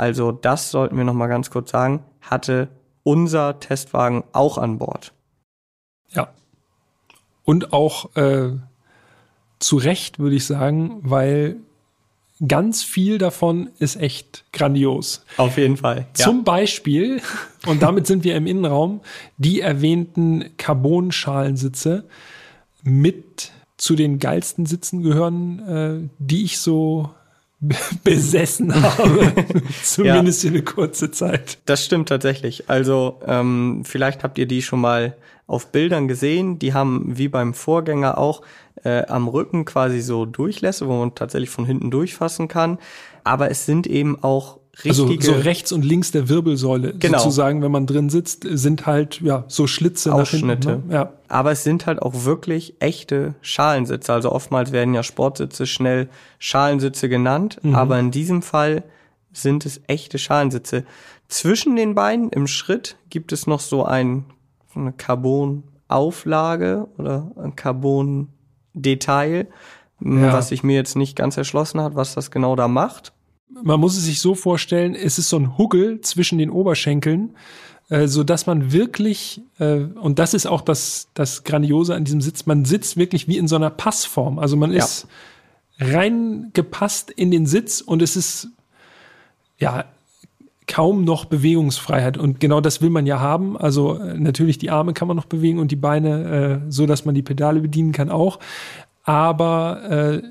[0.00, 2.68] Also das sollten wir noch mal ganz kurz sagen, hatte
[3.02, 5.12] unser Testwagen auch an Bord.
[6.08, 6.32] Ja.
[7.44, 8.52] Und auch äh,
[9.58, 11.56] zu Recht, würde ich sagen, weil
[12.48, 15.22] ganz viel davon ist echt grandios.
[15.36, 16.06] Auf jeden Fall.
[16.16, 16.24] Ja.
[16.24, 17.20] Zum Beispiel,
[17.66, 19.02] und damit sind wir im Innenraum,
[19.36, 22.04] die erwähnten Carbonschalensitze
[22.82, 27.10] mit zu den geilsten Sitzen gehören, äh, die ich so
[28.04, 29.32] besessen habe.
[29.82, 30.50] Zumindest ja.
[30.50, 31.58] für eine kurze Zeit.
[31.66, 32.68] Das stimmt tatsächlich.
[32.68, 36.58] Also ähm, vielleicht habt ihr die schon mal auf Bildern gesehen.
[36.58, 38.42] Die haben wie beim Vorgänger auch
[38.84, 42.78] äh, am Rücken quasi so Durchlässe, wo man tatsächlich von hinten durchfassen kann.
[43.24, 44.59] Aber es sind eben auch.
[44.88, 47.18] Also so rechts und links der Wirbelsäule genau.
[47.18, 50.68] sozusagen, wenn man drin sitzt, sind halt ja so Schlitze Ausschnitte.
[50.68, 50.94] Nach hinten, ne?
[50.94, 51.12] ja.
[51.28, 54.12] Aber es sind halt auch wirklich echte Schalensitze.
[54.12, 57.74] Also oftmals werden ja Sportsitze schnell Schalensitze genannt, mhm.
[57.74, 58.84] aber in diesem Fall
[59.32, 60.84] sind es echte Schalensitze.
[61.28, 64.24] Zwischen den beiden im Schritt gibt es noch so ein,
[64.74, 69.46] eine Carbon-Auflage oder ein Carbon-Detail,
[70.00, 70.32] ja.
[70.32, 73.12] was sich mir jetzt nicht ganz erschlossen hat, was das genau da macht
[73.62, 77.36] man muss es sich so vorstellen, es ist so ein Huggel zwischen den Oberschenkeln,
[77.88, 82.20] äh, so dass man wirklich, äh, und das ist auch das, das Grandiose an diesem
[82.20, 84.38] Sitz, man sitzt wirklich wie in so einer Passform.
[84.38, 84.78] Also man ja.
[84.78, 85.06] ist
[85.78, 88.48] reingepasst in den Sitz und es ist,
[89.58, 89.84] ja,
[90.70, 92.16] kaum noch Bewegungsfreiheit.
[92.16, 93.56] Und genau das will man ja haben.
[93.56, 97.04] Also äh, natürlich die Arme kann man noch bewegen und die Beine, äh, so dass
[97.04, 98.38] man die Pedale bedienen kann auch.
[99.02, 100.22] Aber äh,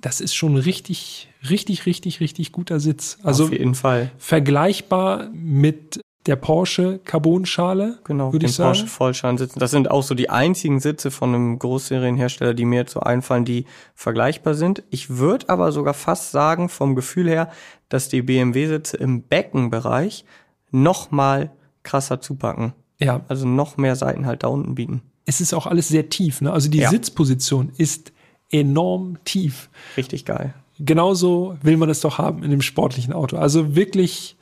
[0.00, 3.18] das ist schon richtig, richtig, richtig, richtig guter Sitz.
[3.22, 4.10] Also auf jeden Fall.
[4.18, 8.70] Vergleichbar mit der Porsche Carbonschale, genau, würde ich sagen.
[8.70, 9.58] Porsche Vollschalen sitzen.
[9.58, 13.44] Das sind auch so die einzigen Sitze von einem Großserienhersteller, die mir jetzt so einfallen,
[13.44, 14.82] die vergleichbar sind.
[14.90, 17.50] Ich würde aber sogar fast sagen, vom Gefühl her,
[17.88, 20.24] dass die BMW-Sitze im Beckenbereich
[20.70, 21.50] noch mal
[21.82, 22.72] krasser zupacken.
[22.98, 23.20] Ja.
[23.28, 25.02] Also noch mehr Seiten halt da unten bieten.
[25.26, 26.40] Es ist auch alles sehr tief.
[26.40, 26.52] Ne?
[26.52, 26.90] Also die ja.
[26.90, 28.12] Sitzposition ist
[28.50, 29.68] enorm tief.
[29.96, 30.54] Richtig geil.
[30.78, 33.36] Genauso will man es doch haben in dem sportlichen Auto.
[33.36, 34.36] Also wirklich,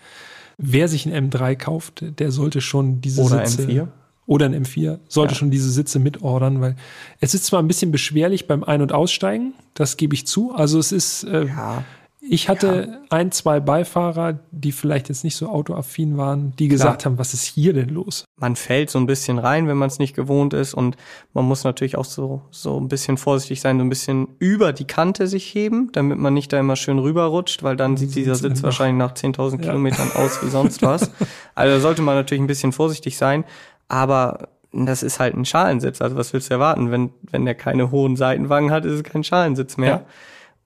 [0.57, 3.88] wer sich ein M3 kauft, der sollte schon diese oder Sitze M4.
[4.27, 5.38] oder ein M4 sollte ja.
[5.38, 6.77] schon diese Sitze mitordern, weil
[7.21, 10.55] es ist zwar ein bisschen beschwerlich beim Ein- und Aussteigen, das gebe ich zu.
[10.55, 11.85] Also es ist äh, ja.
[12.33, 12.99] Ich hatte ja.
[13.11, 17.12] ein, zwei Beifahrer, die vielleicht jetzt nicht so autoaffin waren, die gesagt Klar.
[17.12, 18.25] haben, was ist hier denn los?
[18.40, 20.97] Man fällt so ein bisschen rein, wenn man es nicht gewohnt ist und
[21.35, 24.87] man muss natürlich auch so, so ein bisschen vorsichtig sein, so ein bisschen über die
[24.87, 28.62] Kante sich heben, damit man nicht da immer schön rüberrutscht, weil dann sieht dieser Sitz
[28.62, 29.59] wahrscheinlich nach 10.000 ja.
[29.59, 31.11] Kilometern aus wie sonst was.
[31.55, 33.45] Also da sollte man natürlich ein bisschen vorsichtig sein,
[33.88, 36.01] aber das ist halt ein Schalensitz.
[36.01, 36.90] Also was willst du erwarten?
[36.90, 39.90] Wenn, wenn der keine hohen Seitenwagen hat, ist es kein Schalensitz mehr.
[39.90, 40.07] Ja.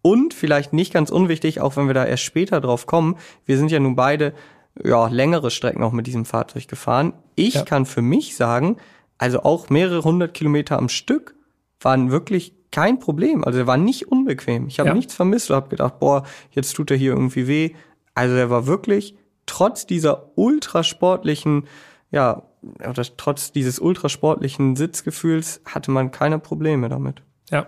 [0.07, 3.73] Und vielleicht nicht ganz unwichtig, auch wenn wir da erst später drauf kommen, wir sind
[3.73, 4.35] ja nun beide
[4.81, 7.13] ja, längere Strecken auch mit diesem Fahrzeug gefahren.
[7.35, 7.65] Ich ja.
[7.65, 8.77] kann für mich sagen,
[9.19, 11.35] also auch mehrere hundert Kilometer am Stück
[11.81, 13.43] waren wirklich kein Problem.
[13.43, 14.69] Also er war nicht unbequem.
[14.69, 14.95] Ich habe ja.
[14.95, 17.71] nichts vermisst und habe gedacht, boah, jetzt tut er hier irgendwie weh.
[18.15, 21.65] Also er war wirklich trotz dieser ultrasportlichen,
[22.13, 27.23] ja, oder trotz dieses ultrasportlichen Sitzgefühls hatte man keine Probleme damit.
[27.51, 27.67] Ja,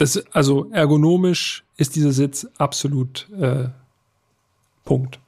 [0.00, 3.68] das, also ergonomisch ist dieser Sitz absolut äh,
[4.84, 5.18] Punkt.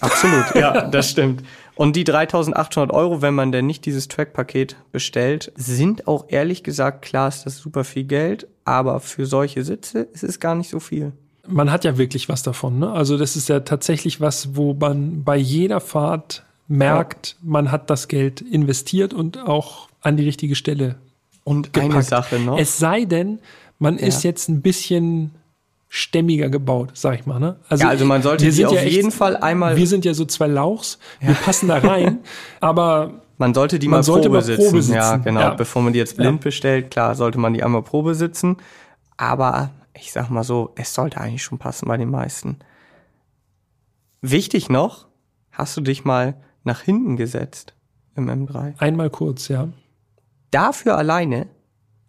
[0.00, 1.42] Absolut, ja, das stimmt.
[1.74, 7.02] Und die 3800 Euro, wenn man denn nicht dieses Track-Paket bestellt, sind auch ehrlich gesagt,
[7.02, 10.78] klar ist das super viel Geld, aber für solche Sitze ist es gar nicht so
[10.78, 11.12] viel.
[11.48, 12.92] Man hat ja wirklich was davon, ne?
[12.92, 17.50] Also das ist ja tatsächlich was, wo man bei jeder Fahrt merkt, ja.
[17.50, 20.96] man hat das Geld investiert und auch an die richtige Stelle.
[21.44, 21.92] Und gepackt.
[21.92, 22.58] eine Sache noch.
[22.58, 23.40] Es sei denn,
[23.80, 24.06] man ja.
[24.06, 25.32] ist jetzt ein bisschen
[25.88, 27.40] stämmiger gebaut, sag ich mal.
[27.40, 27.56] Ne?
[27.68, 29.76] Also, ja, also man sollte wir auf ja jeden echt, Fall einmal.
[29.76, 31.28] Wir sind ja so zwei Lauchs, ja.
[31.28, 32.20] wir passen da rein,
[32.60, 34.64] aber man sollte die man mal sollte Probe, sitzen.
[34.64, 34.94] Probe sitzen.
[34.94, 35.40] Ja, genau.
[35.40, 35.54] Ja.
[35.54, 38.58] Bevor man die jetzt blind bestellt, klar, sollte man die einmal Probe sitzen.
[39.16, 42.58] Aber ich sag mal so, es sollte eigentlich schon passen bei den meisten.
[44.20, 45.08] Wichtig noch,
[45.50, 47.74] hast du dich mal nach hinten gesetzt
[48.14, 48.74] im M3?
[48.78, 49.68] Einmal kurz, ja.
[50.50, 51.46] Dafür alleine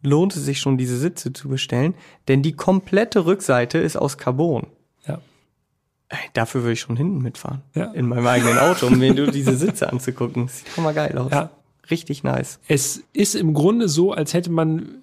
[0.01, 1.93] lohnt es sich schon, diese Sitze zu bestellen,
[2.27, 4.67] denn die komplette Rückseite ist aus Carbon.
[5.07, 5.19] Ja.
[6.33, 7.61] Dafür würde ich schon hinten mitfahren.
[7.73, 7.85] Ja.
[7.91, 10.47] In meinem eigenen Auto, um mir nur diese Sitze anzugucken.
[10.47, 11.31] Sieht schon mal geil aus.
[11.31, 11.49] Ja.
[11.89, 12.59] Richtig nice.
[12.67, 15.01] Es ist im Grunde so, als hätte man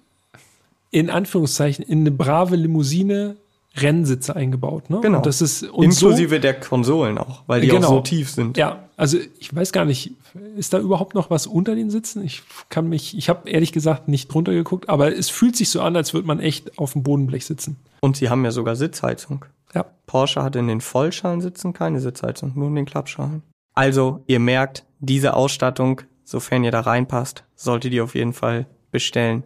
[0.91, 3.35] in Anführungszeichen in eine brave Limousine
[3.75, 4.89] Rennsitze eingebaut.
[4.89, 4.99] Ne?
[5.01, 5.17] Genau.
[5.17, 7.87] Und das ist, und Inklusive so, der Konsolen auch, weil die genau.
[7.87, 8.57] auch so tief sind.
[8.57, 10.11] Ja, also ich weiß gar nicht,
[10.57, 12.23] ist da überhaupt noch was unter den Sitzen?
[12.23, 15.81] Ich kann mich, ich habe ehrlich gesagt nicht drunter geguckt, aber es fühlt sich so
[15.81, 17.77] an, als würde man echt auf dem Bodenblech sitzen.
[18.01, 19.45] Und sie haben ja sogar Sitzheizung.
[19.73, 19.85] Ja.
[20.07, 23.43] Porsche hat in den Vollschalensitzen keine Sitzheizung, nur in den Klappschalen.
[23.75, 29.43] Also, ihr merkt, diese Ausstattung, sofern ihr da reinpasst, solltet ihr auf jeden Fall bestellen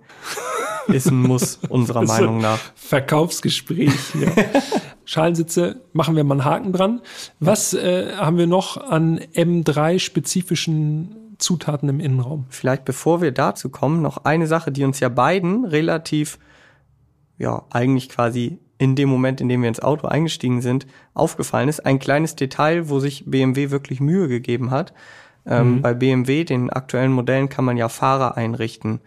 [0.87, 2.59] ist ein Muss unserer Meinung nach.
[2.75, 3.93] Verkaufsgespräch.
[4.15, 4.31] Ja.
[5.05, 7.01] Schalensitze machen wir mal einen Haken dran.
[7.39, 12.45] Was äh, haben wir noch an M3-spezifischen Zutaten im Innenraum?
[12.49, 16.39] Vielleicht bevor wir dazu kommen, noch eine Sache, die uns ja beiden relativ,
[17.37, 21.85] ja, eigentlich quasi in dem Moment, in dem wir ins Auto eingestiegen sind, aufgefallen ist.
[21.85, 24.93] Ein kleines Detail, wo sich BMW wirklich Mühe gegeben hat.
[25.45, 25.81] Ähm, mhm.
[25.81, 29.01] Bei BMW, den aktuellen Modellen, kann man ja Fahrer einrichten.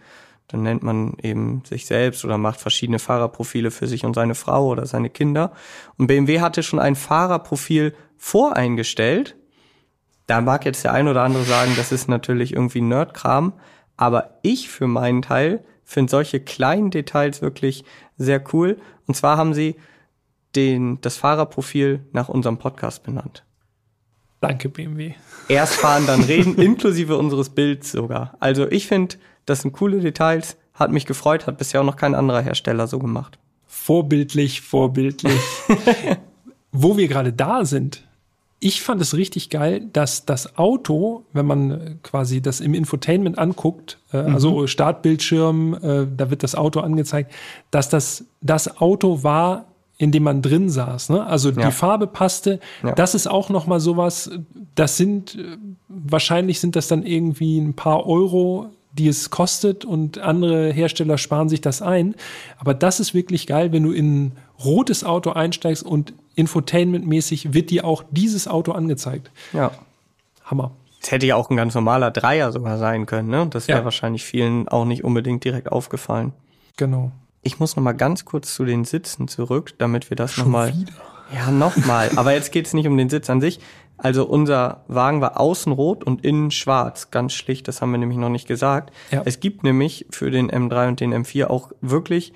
[0.47, 4.67] Dann nennt man eben sich selbst oder macht verschiedene Fahrerprofile für sich und seine Frau
[4.67, 5.51] oder seine Kinder.
[5.97, 9.35] Und BMW hatte schon ein Fahrerprofil voreingestellt.
[10.25, 13.53] Da mag jetzt der ein oder andere sagen, das ist natürlich irgendwie Nerdkram.
[13.97, 17.83] Aber ich für meinen Teil finde solche kleinen Details wirklich
[18.17, 18.77] sehr cool.
[19.05, 19.75] Und zwar haben sie
[20.55, 23.43] den, das Fahrerprofil nach unserem Podcast benannt.
[24.39, 25.13] Danke, BMW.
[25.47, 28.35] Erst fahren, dann reden, inklusive unseres Bilds sogar.
[28.39, 29.15] Also ich finde,
[29.47, 32.99] das sind coole Details, hat mich gefreut, hat bisher auch noch kein anderer Hersteller so
[32.99, 33.39] gemacht.
[33.65, 35.39] Vorbildlich, vorbildlich.
[36.71, 38.03] Wo wir gerade da sind,
[38.59, 43.99] ich fand es richtig geil, dass das Auto, wenn man quasi das im Infotainment anguckt,
[44.11, 44.33] äh, mhm.
[44.33, 47.31] also Startbildschirm, äh, da wird das Auto angezeigt,
[47.71, 49.65] dass das das Auto war,
[49.97, 51.09] in dem man drin saß.
[51.09, 51.25] Ne?
[51.25, 51.67] Also ja.
[51.67, 52.59] die Farbe passte.
[52.83, 52.93] Ja.
[52.93, 54.31] Das ist auch noch mal sowas.
[54.75, 55.57] Das sind äh,
[55.87, 61.49] wahrscheinlich sind das dann irgendwie ein paar Euro die es kostet und andere Hersteller sparen
[61.49, 62.15] sich das ein.
[62.57, 64.31] Aber das ist wirklich geil, wenn du in ein
[64.63, 69.31] rotes Auto einsteigst und infotainmentmäßig wird dir auch dieses Auto angezeigt.
[69.53, 69.71] Ja.
[70.45, 70.71] Hammer.
[71.01, 73.47] Es hätte ja auch ein ganz normaler Dreier sogar sein können, ne?
[73.49, 73.85] Das wäre ja.
[73.85, 76.33] wahrscheinlich vielen auch nicht unbedingt direkt aufgefallen.
[76.75, 77.11] Genau.
[77.43, 80.51] Ich muss noch mal ganz kurz zu den Sitzen zurück, damit wir das Schon noch
[80.51, 80.73] mal.
[80.75, 80.91] Wieder?
[81.33, 82.11] Ja, nochmal.
[82.15, 83.59] Aber jetzt geht es nicht um den Sitz an sich.
[83.97, 87.09] Also unser Wagen war außen rot und innen schwarz.
[87.09, 88.93] Ganz schlicht, das haben wir nämlich noch nicht gesagt.
[89.11, 89.23] Ja.
[89.25, 92.33] Es gibt nämlich für den M3 und den M4 auch wirklich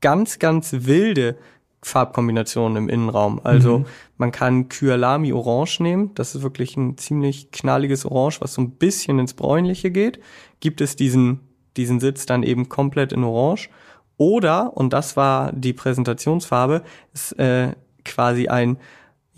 [0.00, 1.36] ganz, ganz wilde
[1.82, 3.40] Farbkombinationen im Innenraum.
[3.44, 3.86] Also mhm.
[4.16, 6.14] man kann Kyalami Orange nehmen.
[6.14, 10.20] Das ist wirklich ein ziemlich knalliges Orange, was so ein bisschen ins Bräunliche geht.
[10.60, 11.40] Gibt es diesen,
[11.76, 13.68] diesen Sitz dann eben komplett in Orange.
[14.16, 17.74] Oder, und das war die Präsentationsfarbe, ist, äh,
[18.04, 18.78] quasi ein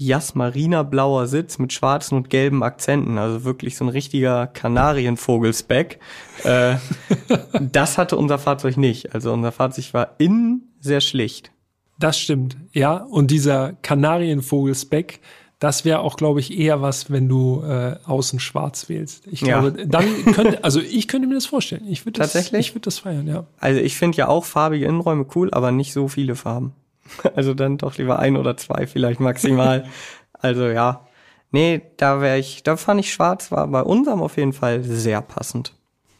[0.00, 6.00] jasmarinerblauer Sitz mit schwarzen und gelben Akzenten, also wirklich so ein richtiger Kanarienvogelspeck.
[6.42, 6.76] Äh,
[7.60, 9.14] das hatte unser Fahrzeug nicht.
[9.14, 11.52] Also unser Fahrzeug war innen sehr schlicht.
[11.98, 12.96] Das stimmt, ja.
[12.96, 15.20] Und dieser Kanarienvogelspeck,
[15.58, 19.26] das wäre auch, glaube ich, eher was, wenn du äh, außen schwarz wählst.
[19.30, 19.84] Ich glaube, ja.
[19.84, 21.84] dann könnte, also ich könnte mir das vorstellen.
[21.86, 22.68] Ich würde das, Tatsächlich?
[22.68, 23.44] ich würde das feiern, ja.
[23.58, 26.72] Also ich finde ja auch farbige Innenräume cool, aber nicht so viele Farben.
[27.34, 29.86] Also dann doch lieber ein oder zwei vielleicht maximal.
[30.32, 31.06] also ja.
[31.52, 35.20] Nee, da wäre ich, da fand ich schwarz, war bei unserem auf jeden Fall sehr
[35.20, 35.72] passend.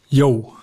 [0.09, 0.53] Yo.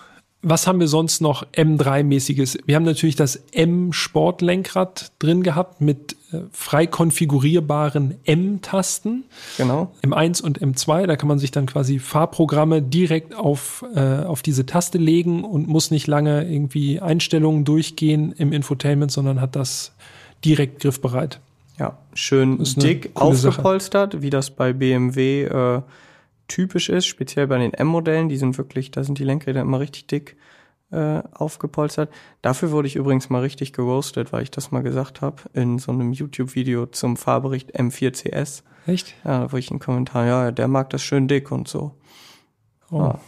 [0.41, 2.59] Was haben wir sonst noch M3-mäßiges?
[2.65, 9.25] Wir haben natürlich das M-Sportlenkrad drin gehabt mit äh, frei konfigurierbaren M-Tasten.
[9.57, 9.91] Genau.
[10.01, 14.65] M1 und M2, da kann man sich dann quasi Fahrprogramme direkt auf, äh, auf diese
[14.65, 19.93] Taste legen und muss nicht lange irgendwie Einstellungen durchgehen im Infotainment, sondern hat das
[20.45, 21.39] direkt griffbereit.
[21.77, 24.21] Ja, schön dick aufgepolstert, Sache.
[24.21, 25.81] wie das bei BMW äh,
[26.47, 28.27] typisch ist, speziell bei den M-Modellen.
[28.27, 30.35] Die sind wirklich, da sind die Lenkräder immer richtig dick
[30.91, 32.09] äh, aufgepolstert.
[32.41, 35.91] Dafür wurde ich übrigens mal richtig geroastet, weil ich das mal gesagt habe in so
[35.91, 38.63] einem YouTube-Video zum Fahrbericht M4CS.
[38.85, 39.13] Echt?
[39.23, 41.95] Ja, da wurde ich einen Kommentar, ja, der mag das schön dick und so.
[42.91, 42.97] Oh.
[42.97, 43.19] Ja.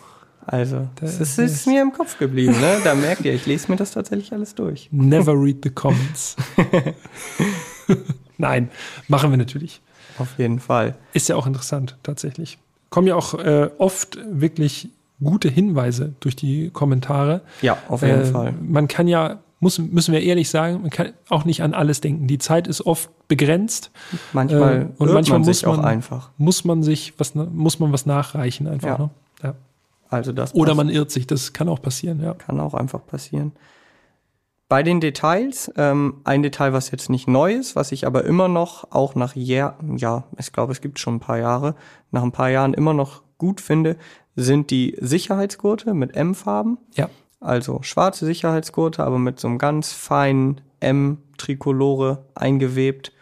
[0.45, 2.77] Also, das, das ist, ist mir im Kopf geblieben, ne?
[2.83, 4.89] Da merkt ihr, ich lese mir das tatsächlich alles durch.
[4.91, 6.35] Never read the comments.
[8.37, 8.69] Nein,
[9.07, 9.81] machen wir natürlich.
[10.17, 10.95] Auf jeden Fall.
[11.13, 12.57] Ist ja auch interessant, tatsächlich.
[12.89, 14.89] Kommen ja auch äh, oft wirklich
[15.23, 17.41] gute Hinweise durch die Kommentare.
[17.61, 18.53] Ja, auf jeden äh, Fall.
[18.61, 22.27] Man kann ja, muss, müssen wir ehrlich sagen, man kann auch nicht an alles denken.
[22.27, 23.91] Die Zeit ist oft begrenzt.
[24.33, 26.31] Manchmal äh, und manchmal man muss man auch einfach.
[26.37, 28.99] Muss man sich was, muss man was nachreichen einfach.
[28.99, 29.05] Ja.
[29.05, 29.09] Ne?
[30.11, 32.33] Also das Oder man irrt sich, das kann auch passieren, ja.
[32.33, 33.53] Kann auch einfach passieren.
[34.67, 38.49] Bei den Details, ähm, ein Detail, was jetzt nicht neu ist, was ich aber immer
[38.49, 41.75] noch, auch nach Jahr, ja, ich glaube, es gibt schon ein paar Jahre,
[42.11, 43.95] nach ein paar Jahren immer noch gut finde,
[44.35, 46.77] sind die Sicherheitsgurte mit M-Farben.
[46.95, 47.09] Ja.
[47.39, 53.13] Also schwarze Sicherheitsgurte, aber mit so einem ganz feinen M-Trikolore eingewebt.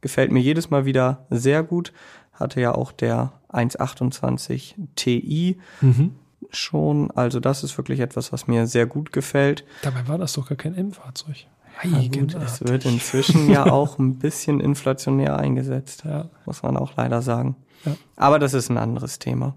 [0.00, 1.92] Gefällt mir jedes Mal wieder sehr gut.
[2.32, 5.58] Hatte ja auch der 128 Ti.
[5.82, 6.14] Mhm
[6.50, 7.10] schon.
[7.12, 9.64] Also das ist wirklich etwas, was mir sehr gut gefällt.
[9.82, 11.46] Dabei war das doch gar kein M-Fahrzeug.
[11.84, 16.02] Ja, gut, es wird inzwischen ja auch ein bisschen inflationär eingesetzt.
[16.04, 16.28] Ja.
[16.44, 17.56] Muss man auch leider sagen.
[17.84, 17.96] Ja.
[18.16, 19.54] Aber das ist ein anderes Thema.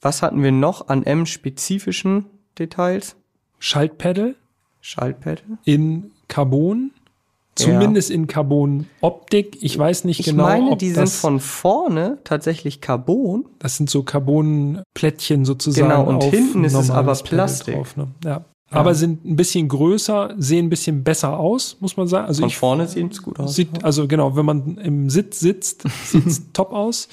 [0.00, 2.26] Was hatten wir noch an M-spezifischen
[2.58, 3.16] Details?
[3.58, 4.36] Schaltpedal.
[4.80, 5.58] Schaltpedal.
[5.64, 6.92] In Carbon.
[7.58, 8.16] Zumindest ja.
[8.16, 9.58] in Carbon-Optik.
[9.60, 10.44] Ich weiß nicht ich genau.
[10.44, 13.46] Ich meine, die sind von vorne tatsächlich Carbon.
[13.58, 15.88] Das sind so Carbon-Plättchen sozusagen.
[15.88, 17.74] Genau, und hinten ist es aber Plastik.
[17.74, 18.08] Drauf, ne?
[18.24, 18.30] ja.
[18.30, 18.44] ja.
[18.70, 22.26] Aber sind ein bisschen größer, sehen ein bisschen besser aus, muss man sagen.
[22.26, 23.54] Also Von ich, vorne sieht es gut aus.
[23.54, 27.08] Sieht, also genau, wenn man im Sitz sitzt, sieht es top aus.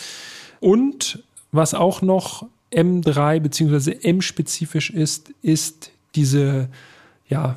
[0.59, 6.69] Und was auch noch M3 beziehungsweise M-spezifisch ist, ist diese
[7.27, 7.55] ja,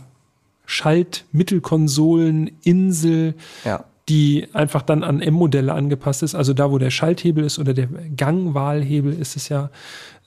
[0.69, 3.85] Schaltmittelkonsolen, Insel, ja.
[4.11, 6.35] die einfach dann an M-Modelle angepasst ist.
[6.35, 9.71] Also da, wo der Schalthebel ist oder der Gangwahlhebel ist es ja,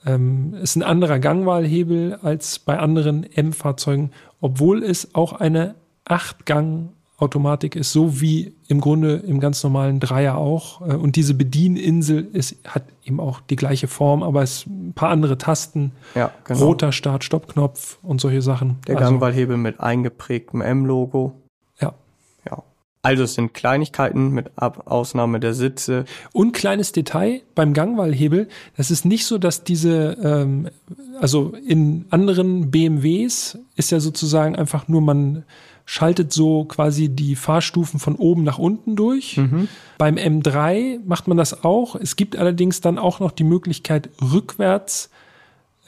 [0.04, 6.88] ähm, ist ein anderer Gangwahlhebel als bei anderen M-Fahrzeugen, obwohl es auch eine Achtgang
[7.22, 10.80] Automatik ist, so wie im Grunde im ganz normalen Dreier auch.
[10.80, 15.10] Äh, und diese Bedieninsel ist, hat eben auch die gleiche Form, aber es ein paar
[15.10, 15.92] andere Tasten.
[16.14, 16.64] Ja, genau.
[16.66, 18.78] Roter Start-Stopp-Knopf und solche Sachen.
[18.86, 21.32] Der also, Gangwahlhebel mit eingeprägtem M-Logo.
[21.80, 21.94] Ja.
[22.48, 22.62] Ja.
[23.02, 26.04] Also es sind Kleinigkeiten mit Ab Ausnahme der Sitze.
[26.32, 30.68] Und kleines Detail beim Gangwahlhebel, das ist nicht so, dass diese, ähm,
[31.20, 35.44] also in anderen BMWs ist ja sozusagen einfach nur man
[35.84, 39.36] schaltet so quasi die Fahrstufen von oben nach unten durch.
[39.36, 39.68] Mhm.
[39.98, 41.96] Beim M3 macht man das auch.
[41.96, 45.10] Es gibt allerdings dann auch noch die Möglichkeit, rückwärts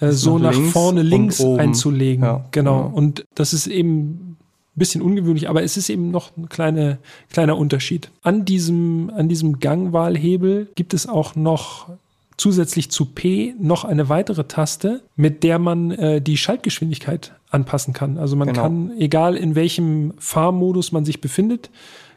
[0.00, 2.24] äh, so nach, nach vorne links einzulegen.
[2.24, 2.80] Ja, genau.
[2.80, 2.86] Ja.
[2.86, 4.36] Und das ist eben
[4.76, 6.98] ein bisschen ungewöhnlich, aber es ist eben noch ein kleine,
[7.30, 8.10] kleiner Unterschied.
[8.22, 11.90] An diesem, an diesem Gangwahlhebel gibt es auch noch
[12.36, 18.18] zusätzlich zu P noch eine weitere Taste, mit der man äh, die Schaltgeschwindigkeit anpassen kann.
[18.18, 18.62] Also man genau.
[18.62, 21.70] kann, egal in welchem Fahrmodus man sich befindet,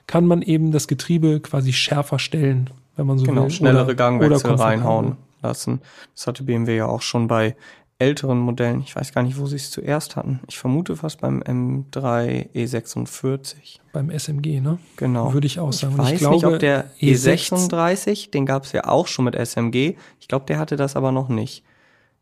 [0.07, 3.51] kann man eben das Getriebe quasi schärfer stellen, wenn man so genau, will.
[3.51, 5.81] Schnellere oder, Gangwechsel reinhauen lassen.
[6.15, 7.55] Das hatte BMW ja auch schon bei
[7.99, 8.81] älteren Modellen.
[8.81, 10.39] Ich weiß gar nicht, wo sie es zuerst hatten.
[10.47, 13.79] Ich vermute fast beim M3 E46.
[13.91, 14.77] Beim SMG, ne?
[14.97, 15.33] Genau.
[15.33, 15.93] Würde ich auch sagen.
[15.93, 19.25] Ich weiß ich glaube, nicht, ob der E36, e den gab es ja auch schon
[19.25, 19.95] mit SMG.
[20.19, 21.63] Ich glaube, der hatte das aber noch nicht.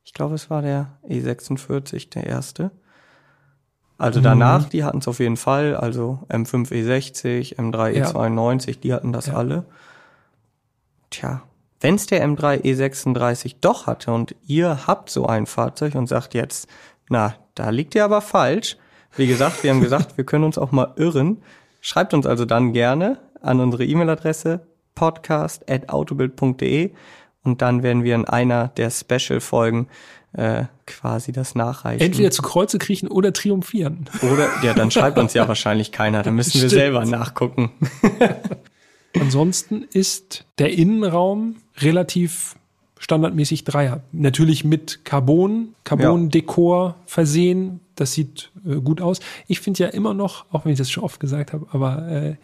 [0.05, 2.71] Ich glaube, es war der E46, der erste.
[3.97, 4.69] Also danach, mhm.
[4.69, 8.11] die hatten es auf jeden Fall, also M5 E60, M3 ja.
[8.11, 9.33] E92, die hatten das ja.
[9.35, 9.65] alle.
[11.09, 11.43] Tja,
[11.79, 16.33] wenn es der M3 E36 doch hatte und ihr habt so ein Fahrzeug und sagt
[16.33, 16.67] jetzt,
[17.09, 18.77] na, da liegt ihr aber falsch.
[19.15, 21.41] Wie gesagt, wir haben gesagt, wir können uns auch mal irren.
[21.81, 26.91] Schreibt uns also dann gerne an unsere E-Mail-Adresse podcast.autobild.de
[27.43, 29.87] und dann werden wir in einer der Special-Folgen
[30.33, 32.01] äh, quasi das nachreichen.
[32.01, 34.09] Entweder zu Kreuze kriechen oder triumphieren.
[34.21, 37.71] Oder, ja, dann schreibt uns ja wahrscheinlich keiner, dann müssen wir selber nachgucken.
[39.19, 42.55] Ansonsten ist der Innenraum relativ
[42.99, 44.01] standardmäßig Dreier.
[44.11, 46.95] Natürlich mit Carbon, Carbon-Dekor ja.
[47.05, 47.79] versehen.
[47.95, 49.19] Das sieht äh, gut aus.
[49.47, 52.35] Ich finde ja immer noch, auch wenn ich das schon oft gesagt habe, aber äh,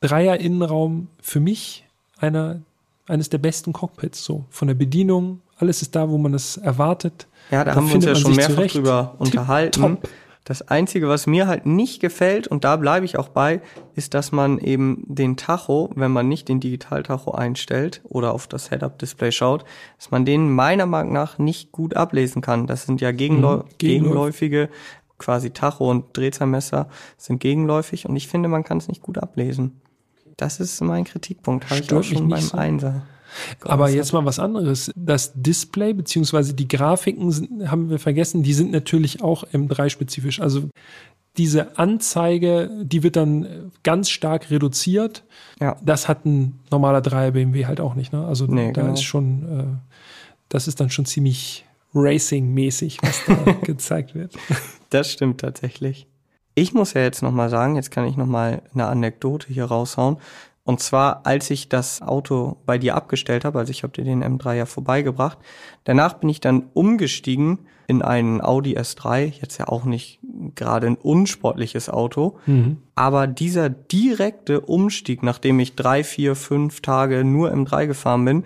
[0.00, 1.84] Dreier-Innenraum für mich
[2.18, 2.60] einer,
[3.06, 4.24] eines der besten Cockpits.
[4.24, 7.26] So von der Bedienung, alles ist da, wo man es erwartet.
[7.50, 8.74] Ja, da, da haben wir uns ja schon mehrfach zurecht.
[8.76, 9.80] drüber unterhalten.
[9.80, 10.08] Top.
[10.48, 13.60] Das Einzige, was mir halt nicht gefällt, und da bleibe ich auch bei,
[13.94, 18.70] ist, dass man eben den Tacho, wenn man nicht den Digitaltacho einstellt oder auf das
[18.70, 19.66] Head-Up-Display schaut,
[19.98, 22.66] dass man den meiner Meinung nach nicht gut ablesen kann.
[22.66, 24.70] Das sind ja gegenläu mhm, gegenläufige,
[25.18, 26.88] quasi Tacho und Drehzahlmesser
[27.18, 29.82] sind gegenläufig und ich finde, man kann es nicht gut ablesen.
[30.38, 32.56] Das ist mein Kritikpunkt, habe ich auch schon beim so.
[32.56, 33.02] Einser.
[33.60, 34.90] Aber jetzt mal was anderes.
[34.96, 40.40] Das Display beziehungsweise die Grafiken sind, haben wir vergessen, die sind natürlich auch M3-spezifisch.
[40.40, 40.68] Also
[41.36, 45.24] diese Anzeige, die wird dann ganz stark reduziert.
[45.60, 45.76] Ja.
[45.82, 48.12] Das hat ein normaler 3er BMW halt auch nicht.
[48.12, 48.26] Ne?
[48.26, 48.94] Also nee, da genau.
[48.94, 49.94] ist schon, äh,
[50.48, 51.64] das ist dann schon ziemlich
[51.94, 54.34] Racing-mäßig, was da gezeigt wird.
[54.90, 56.06] Das stimmt tatsächlich.
[56.54, 60.16] Ich muss ja jetzt nochmal sagen, jetzt kann ich nochmal eine Anekdote hier raushauen.
[60.68, 64.22] Und zwar, als ich das Auto bei dir abgestellt habe, also ich habe dir den
[64.22, 65.38] M3 ja vorbeigebracht,
[65.84, 70.20] danach bin ich dann umgestiegen in einen Audi S3, jetzt ja auch nicht
[70.54, 72.82] gerade ein unsportliches Auto, mhm.
[72.94, 78.44] aber dieser direkte Umstieg, nachdem ich drei, vier, fünf Tage nur M3 gefahren bin,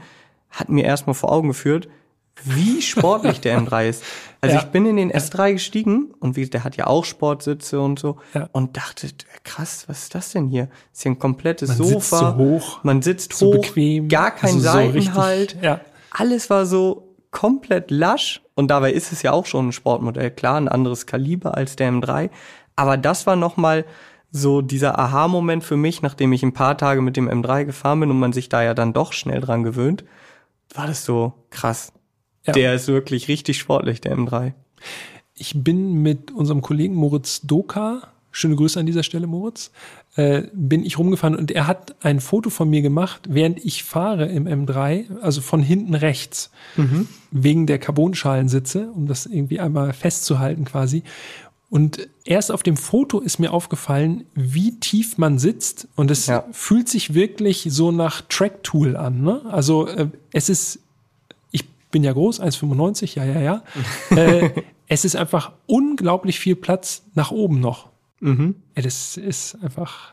[0.48, 1.88] hat mir erstmal vor Augen geführt,
[2.44, 4.04] wie sportlich der M3 ist.
[4.40, 4.62] Also ja.
[4.62, 8.18] ich bin in den S3 gestiegen und wie, der hat ja auch Sportsitze und so
[8.34, 8.48] ja.
[8.52, 9.08] und dachte,
[9.44, 10.68] krass, was ist das denn hier?
[10.92, 12.00] ist hier ein komplettes man Sofa.
[12.00, 15.52] Sitzt so hoch, man sitzt so hoch, bequem, gar kein also Seitenhalt.
[15.52, 15.80] So ja.
[16.10, 20.56] Alles war so komplett lasch und dabei ist es ja auch schon ein Sportmodell, klar,
[20.56, 22.28] ein anderes Kaliber als der M3,
[22.74, 23.84] aber das war nochmal
[24.32, 28.10] so dieser Aha-Moment für mich, nachdem ich ein paar Tage mit dem M3 gefahren bin
[28.10, 30.04] und man sich da ja dann doch schnell dran gewöhnt,
[30.74, 31.92] war das so krass.
[32.44, 32.52] Ja.
[32.52, 34.52] Der ist wirklich richtig sportlich, der M3.
[35.34, 39.70] Ich bin mit unserem Kollegen Moritz Doka, schöne Grüße an dieser Stelle, Moritz,
[40.16, 44.26] äh, bin ich rumgefahren und er hat ein Foto von mir gemacht, während ich fahre
[44.26, 47.08] im M3, also von hinten rechts, mhm.
[47.30, 51.02] wegen der Carbonschalensitze, um das irgendwie einmal festzuhalten quasi.
[51.70, 55.88] Und erst auf dem Foto ist mir aufgefallen, wie tief man sitzt.
[55.96, 56.44] Und es ja.
[56.52, 59.22] fühlt sich wirklich so nach Track-Tool an.
[59.22, 59.40] Ne?
[59.48, 60.80] Also äh, es ist
[61.92, 63.62] bin ja groß, 1,95, ja, ja, ja.
[64.16, 64.50] äh,
[64.88, 67.90] es ist einfach unglaublich viel Platz nach oben noch.
[68.18, 68.56] Mhm.
[68.74, 70.12] Das ist einfach,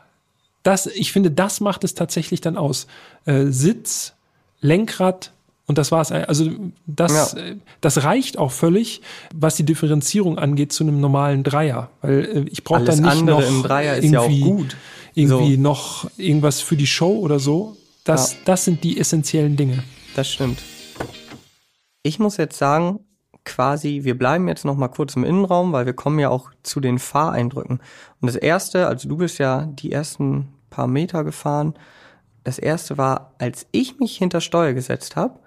[0.62, 2.86] das, ich finde, das macht es tatsächlich dann aus.
[3.24, 4.14] Äh, Sitz,
[4.60, 5.32] Lenkrad,
[5.70, 6.10] und das war's.
[6.10, 6.50] Also
[6.88, 7.42] das, ja.
[7.80, 9.02] das reicht auch völlig,
[9.32, 13.40] was die Differenzierung angeht zu einem normalen Dreier, weil äh, ich brauche dann nicht noch
[13.40, 14.76] im Dreier ist ja auch gut.
[15.14, 15.60] Irgendwie so.
[15.60, 17.76] noch irgendwas für die Show oder so.
[18.02, 18.38] Das, ja.
[18.46, 19.84] das sind die essentiellen Dinge.
[20.16, 20.58] Das stimmt.
[22.02, 23.00] Ich muss jetzt sagen,
[23.44, 26.80] quasi, wir bleiben jetzt noch mal kurz im Innenraum, weil wir kommen ja auch zu
[26.80, 27.80] den Fahreindrücken.
[28.20, 31.74] Und das erste, also du bist ja die ersten paar Meter gefahren.
[32.44, 35.40] Das erste war, als ich mich hinter Steuer gesetzt habe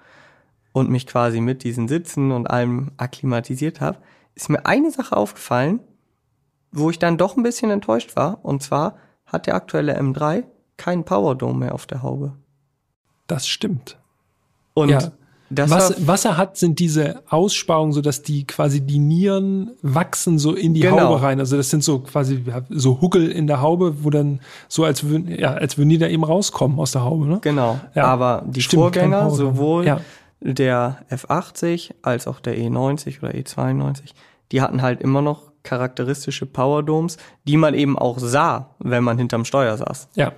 [0.73, 3.99] und mich quasi mit diesen Sitzen und allem akklimatisiert habe,
[4.35, 5.79] ist mir eine Sache aufgefallen,
[6.71, 8.43] wo ich dann doch ein bisschen enttäuscht war.
[8.43, 10.43] Und zwar hat der aktuelle M3
[10.77, 12.33] keinen Powerdome mehr auf der Haube.
[13.27, 13.99] Das stimmt.
[14.73, 15.11] Und ja.
[15.49, 20.53] Was, was er hat, sind diese Aussparungen, so dass die quasi die Nieren wachsen so
[20.53, 21.01] in die genau.
[21.01, 21.39] Haube rein.
[21.39, 25.27] Also das sind so quasi so Huckel in der Haube, wo dann so als würden,
[25.27, 27.27] ja, als würden die da eben rauskommen aus der Haube.
[27.27, 27.39] Ne?
[27.41, 27.79] Genau.
[27.93, 28.05] Ja.
[28.05, 29.99] Aber die Stimmt, Vorgänger, sowohl ja.
[30.41, 34.13] der F80 als auch der E90 oder E92,
[34.51, 39.45] die hatten halt immer noch charakteristische Powerdomes, die man eben auch sah, wenn man hinterm
[39.45, 40.09] Steuer saß.
[40.15, 40.33] Ja.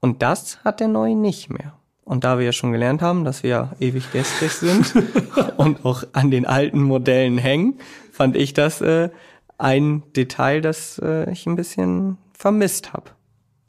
[0.00, 1.74] Und das hat der neue nicht mehr.
[2.04, 4.92] Und da wir ja schon gelernt haben, dass wir ewig gestrig sind
[5.56, 7.78] und auch an den alten Modellen hängen,
[8.10, 9.10] fand ich das äh,
[9.58, 13.10] ein Detail, das äh, ich ein bisschen vermisst habe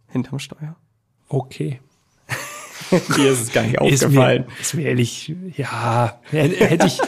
[0.10, 0.76] hinterm Steuer.
[1.30, 1.80] Okay.
[3.16, 4.44] Dir ist es gar nicht aufgefallen.
[4.44, 7.00] Ist mir, ist mir ehrlich, ja, hätte ich,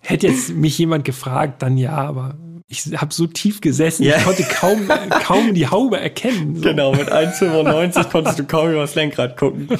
[0.00, 2.36] hätte jetzt mich jemand gefragt, dann ja, aber
[2.68, 4.16] ich habe so tief gesessen, yeah.
[4.18, 4.88] ich konnte kaum,
[5.24, 6.56] kaum die Haube erkennen.
[6.56, 6.62] So.
[6.62, 9.68] Genau, mit 1,95 konntest du kaum über das Lenkrad gucken.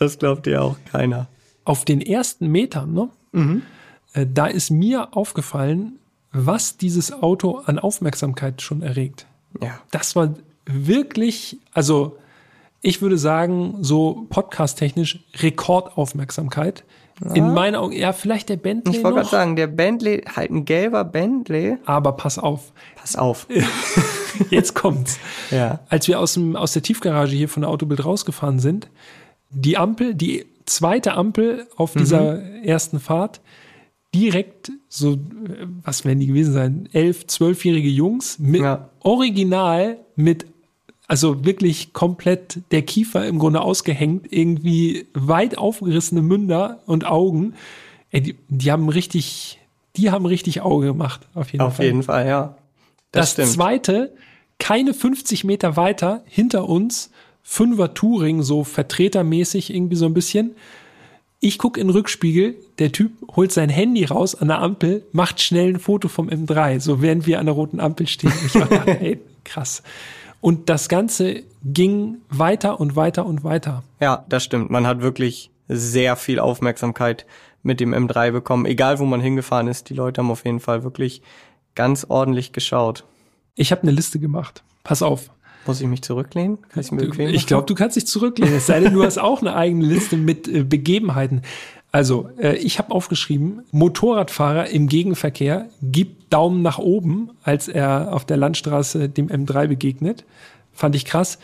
[0.00, 1.28] das glaubt dir auch keiner.
[1.64, 3.10] Auf den ersten Metern, ne?
[3.32, 3.62] Mhm.
[4.14, 5.98] Äh, da ist mir aufgefallen,
[6.32, 9.26] was dieses Auto an Aufmerksamkeit schon erregt.
[9.62, 9.78] Ja.
[9.90, 10.34] Das war
[10.64, 12.16] wirklich, also
[12.80, 16.84] ich würde sagen, so podcast-technisch Rekordaufmerksamkeit.
[17.22, 17.34] Ja.
[17.34, 18.96] In meinen Augen, ja, vielleicht der Bentley.
[18.96, 21.76] Ich wollte gerade sagen, der Bentley, halt ein gelber Bentley.
[21.84, 22.72] Aber pass auf.
[22.96, 23.46] Pass auf.
[24.50, 25.18] Jetzt kommt's.
[25.50, 25.80] ja.
[25.90, 28.88] Als wir aus, dem, aus der Tiefgarage hier von der Autobild rausgefahren sind,
[29.50, 32.64] die Ampel, die zweite Ampel auf dieser mhm.
[32.64, 33.40] ersten Fahrt,
[34.14, 35.18] direkt so,
[35.84, 36.88] was werden die gewesen sein?
[36.92, 38.88] Elf, zwölfjährige Jungs mit ja.
[39.00, 40.46] original mit
[41.10, 47.54] also wirklich komplett der Kiefer im Grunde ausgehängt, irgendwie weit aufgerissene Münder und Augen.
[48.12, 49.58] Ey, die, die haben richtig,
[49.96, 51.86] die haben richtig Auge gemacht, auf jeden auf Fall.
[51.86, 52.56] Auf jeden Fall, ja.
[53.10, 54.12] Das, das zweite,
[54.60, 57.10] keine 50 Meter weiter, hinter uns,
[57.42, 60.52] Fünfer Touring, so vertretermäßig irgendwie so ein bisschen.
[61.40, 65.40] Ich gucke in den Rückspiegel, der Typ holt sein Handy raus an der Ampel, macht
[65.40, 68.32] schnell ein Foto vom M3, so während wir an der roten Ampel stehen.
[68.44, 69.82] Ich dachte, ey, krass.
[70.42, 73.82] Und das Ganze ging weiter und weiter und weiter.
[74.00, 74.70] Ja, das stimmt.
[74.70, 77.26] Man hat wirklich sehr viel Aufmerksamkeit
[77.62, 78.66] mit dem M3 bekommen.
[78.66, 81.22] Egal, wo man hingefahren ist, die Leute haben auf jeden Fall wirklich
[81.74, 83.04] ganz ordentlich geschaut.
[83.54, 84.62] Ich habe eine Liste gemacht.
[84.82, 85.30] Pass auf.
[85.66, 86.58] Muss ich mich zurücklehnen?
[86.68, 88.54] Kann ich mir bequem Ich glaube, du kannst dich zurücklehnen.
[88.56, 91.42] Es sei denn, du hast auch eine eigene Liste mit äh, Begebenheiten.
[91.92, 98.24] Also, äh, ich habe aufgeschrieben, Motorradfahrer im Gegenverkehr gibt Daumen nach oben, als er auf
[98.24, 100.24] der Landstraße dem M3 begegnet.
[100.72, 101.38] Fand ich krass.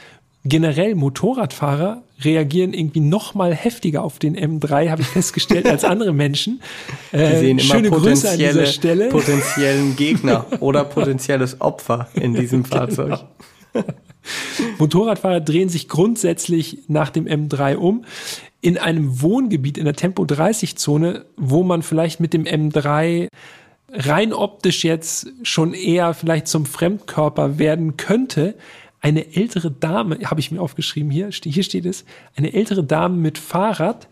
[0.45, 6.13] Generell Motorradfahrer reagieren irgendwie noch mal heftiger auf den M3, habe ich festgestellt, als andere
[6.13, 6.61] Menschen.
[7.13, 9.09] Äh, Die sehen schöne immer Grüße an dieser Stelle.
[9.09, 13.19] potenziellen Gegner oder potenzielles Opfer in diesem genau.
[14.79, 18.05] Motorradfahrer drehen sich grundsätzlich nach dem M3 um.
[18.61, 23.29] In einem Wohngebiet in der Tempo 30 Zone, wo man vielleicht mit dem M3
[23.93, 28.55] rein optisch jetzt schon eher vielleicht zum Fremdkörper werden könnte,
[29.01, 32.05] eine ältere Dame, habe ich mir aufgeschrieben hier, hier steht es,
[32.35, 34.09] eine ältere Dame mit Fahrrad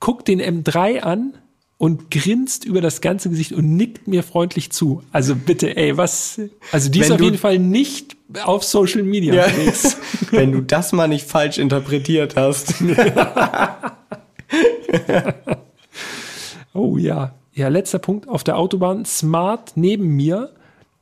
[0.00, 1.34] guckt den M3 an
[1.80, 5.02] und grinst über das ganze Gesicht und nickt mir freundlich zu.
[5.12, 6.38] Also bitte, ey, was,
[6.72, 9.46] also die ist auf jeden Fall nicht auf Social Media ja.
[10.30, 12.74] Wenn du das mal nicht falsch interpretiert hast.
[16.74, 17.34] oh ja.
[17.54, 19.06] Ja, letzter Punkt auf der Autobahn.
[19.06, 20.52] Smart neben mir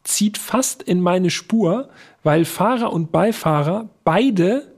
[0.05, 1.89] zieht fast in meine Spur,
[2.23, 4.71] weil Fahrer und Beifahrer beide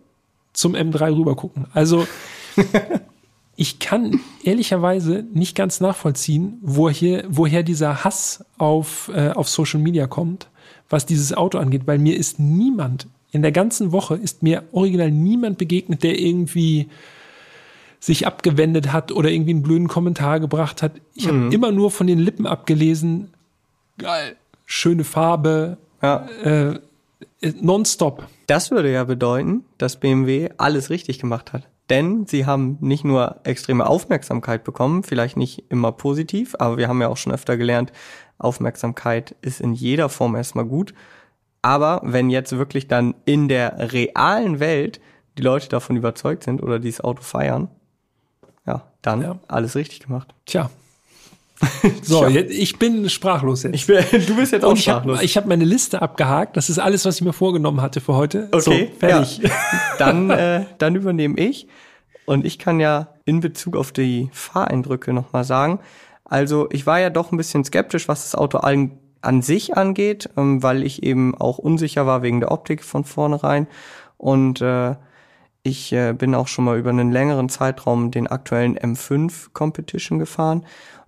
[0.55, 1.67] zum M3 rüber gucken.
[1.75, 2.07] Also
[3.61, 10.07] ich kann ehrlicherweise nicht ganz nachvollziehen, woher, woher dieser Hass auf, äh, auf Social Media
[10.07, 10.49] kommt
[10.91, 15.11] was dieses Auto angeht, weil mir ist niemand, in der ganzen Woche ist mir original
[15.11, 16.89] niemand begegnet, der irgendwie
[18.01, 20.93] sich abgewendet hat oder irgendwie einen blöden Kommentar gebracht hat.
[21.15, 21.45] Ich mhm.
[21.45, 23.31] habe immer nur von den Lippen abgelesen,
[23.99, 24.37] geil,
[24.67, 26.27] schöne Farbe, ja.
[26.43, 26.81] äh,
[27.61, 28.27] nonstop.
[28.49, 31.69] Das würde ja bedeuten, dass BMW alles richtig gemacht hat.
[31.91, 37.01] Denn sie haben nicht nur extreme Aufmerksamkeit bekommen, vielleicht nicht immer positiv, aber wir haben
[37.01, 37.93] ja auch schon öfter gelernt,
[38.39, 40.95] Aufmerksamkeit ist in jeder Form erstmal gut.
[41.63, 45.01] Aber wenn jetzt wirklich dann in der realen Welt
[45.37, 47.69] die Leute davon überzeugt sind oder dieses Auto feiern,
[48.67, 49.39] ja, dann ja.
[49.49, 50.35] alles richtig gemacht.
[50.47, 50.71] Tja.
[52.03, 53.75] So, jetzt, ich bin sprachlos jetzt.
[53.75, 55.19] Ich bin, du bist jetzt auch ich sprachlos.
[55.19, 56.57] Hab, ich habe meine Liste abgehakt.
[56.57, 58.49] Das ist alles, was ich mir vorgenommen hatte für heute.
[58.51, 59.39] Okay, so, fertig.
[59.39, 59.51] Ja.
[59.99, 61.69] Dann, äh, dann übernehme ich.
[62.25, 65.81] Und ich kann ja in Bezug auf die Fahreindrücke nochmal sagen,
[66.25, 70.31] also ich war ja doch ein bisschen skeptisch, was das Auto an, an sich angeht,
[70.37, 73.67] ähm, weil ich eben auch unsicher war wegen der Optik von vornherein.
[74.17, 74.95] Und äh,
[75.63, 80.65] ich äh, bin auch schon mal über einen längeren Zeitraum den aktuellen M5 Competition gefahren.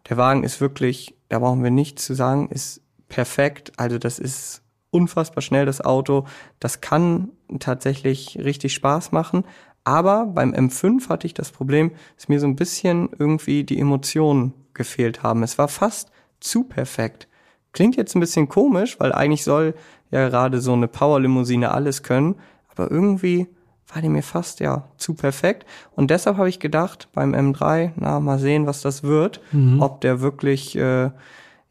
[0.09, 3.73] Der Wagen ist wirklich, da brauchen wir nichts zu sagen, ist perfekt.
[3.77, 6.27] Also das ist unfassbar schnell, das Auto.
[6.61, 9.45] Das kann tatsächlich richtig Spaß machen.
[9.85, 14.53] Aber beim M5 hatte ich das Problem, dass mir so ein bisschen irgendwie die Emotionen
[14.75, 15.43] gefehlt haben.
[15.43, 17.29] Es war fast zu perfekt.
[17.73, 19.75] Klingt jetzt ein bisschen komisch, weil eigentlich soll
[20.11, 22.37] ja gerade so eine Powerlimousine alles können,
[22.69, 23.49] aber irgendwie
[23.93, 28.21] war die mir fast ja zu perfekt und deshalb habe ich gedacht beim M3, na
[28.21, 29.81] mal sehen, was das wird, mhm.
[29.83, 31.11] ob der wirklich äh,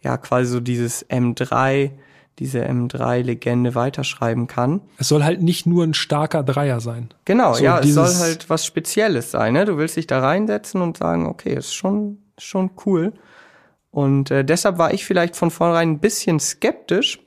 [0.01, 1.91] ja quasi so dieses M3
[2.39, 4.81] diese M3-Legende weiterschreiben kann.
[4.97, 7.09] Es soll halt nicht nur ein starker Dreier sein.
[7.25, 9.53] Genau, so ja, es soll halt was Spezielles sein.
[9.53, 9.65] Ne?
[9.65, 13.13] Du willst dich da reinsetzen und sagen, okay, ist schon schon cool.
[13.91, 17.19] Und äh, deshalb war ich vielleicht von vornherein ein bisschen skeptisch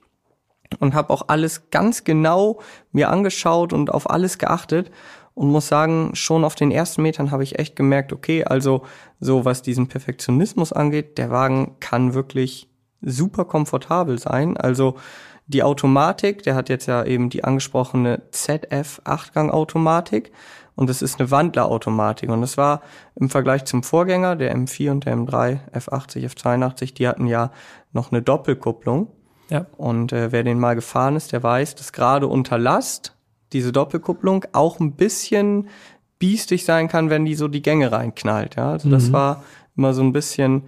[0.77, 2.61] und habe auch alles ganz genau
[2.93, 4.91] mir angeschaut und auf alles geachtet
[5.35, 8.83] und muss sagen, schon auf den ersten Metern habe ich echt gemerkt, okay, also
[9.21, 12.69] so was diesen Perfektionismus angeht, der Wagen kann wirklich
[13.03, 14.57] super komfortabel sein.
[14.57, 14.97] Also
[15.47, 20.33] die Automatik, der hat jetzt ja eben die angesprochene ZF Achtgang Automatik
[20.77, 22.81] und das ist eine Wandlerautomatik und das war
[23.15, 27.51] im Vergleich zum Vorgänger, der M4 und der M3 F80, F82, die hatten ja
[27.93, 29.09] noch eine Doppelkupplung.
[29.51, 29.67] Ja.
[29.77, 33.15] Und äh, wer den mal gefahren ist, der weiß, dass gerade unter Last
[33.53, 35.69] diese Doppelkupplung auch ein bisschen
[36.19, 38.57] biestig sein kann, wenn die so die Gänge reinknallt.
[38.57, 38.93] Ja, also mhm.
[38.93, 39.45] das war
[39.77, 40.65] immer so ein bisschen,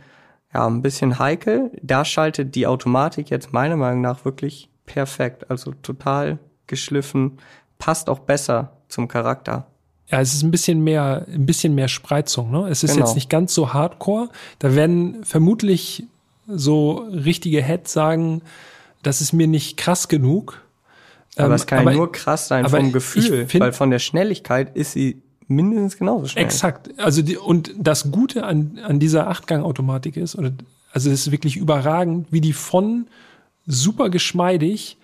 [0.52, 1.70] ja, ein bisschen heikel.
[1.82, 5.50] Da schaltet die Automatik jetzt meiner Meinung nach wirklich perfekt.
[5.50, 7.38] Also total geschliffen,
[7.78, 9.66] passt auch besser zum Charakter.
[10.08, 12.50] Ja, es ist ein bisschen mehr, ein bisschen mehr Spreizung.
[12.50, 12.68] Ne?
[12.68, 13.06] Es ist genau.
[13.06, 14.28] jetzt nicht ganz so hardcore.
[14.60, 16.06] Da werden vermutlich
[16.46, 18.42] so richtige Heads sagen,
[19.02, 20.62] das ist mir nicht krass genug.
[21.36, 24.76] Aber ähm, es kann aber, nur krass sein vom Gefühl, find, weil von der Schnelligkeit
[24.76, 26.44] ist sie mindestens genauso schnell.
[26.44, 26.90] Exakt.
[26.98, 30.52] Also die, und das Gute an, an dieser Achtgang-Automatik ist, oder,
[30.92, 33.06] also es ist wirklich überragend, wie die von
[33.66, 34.96] super geschmeidig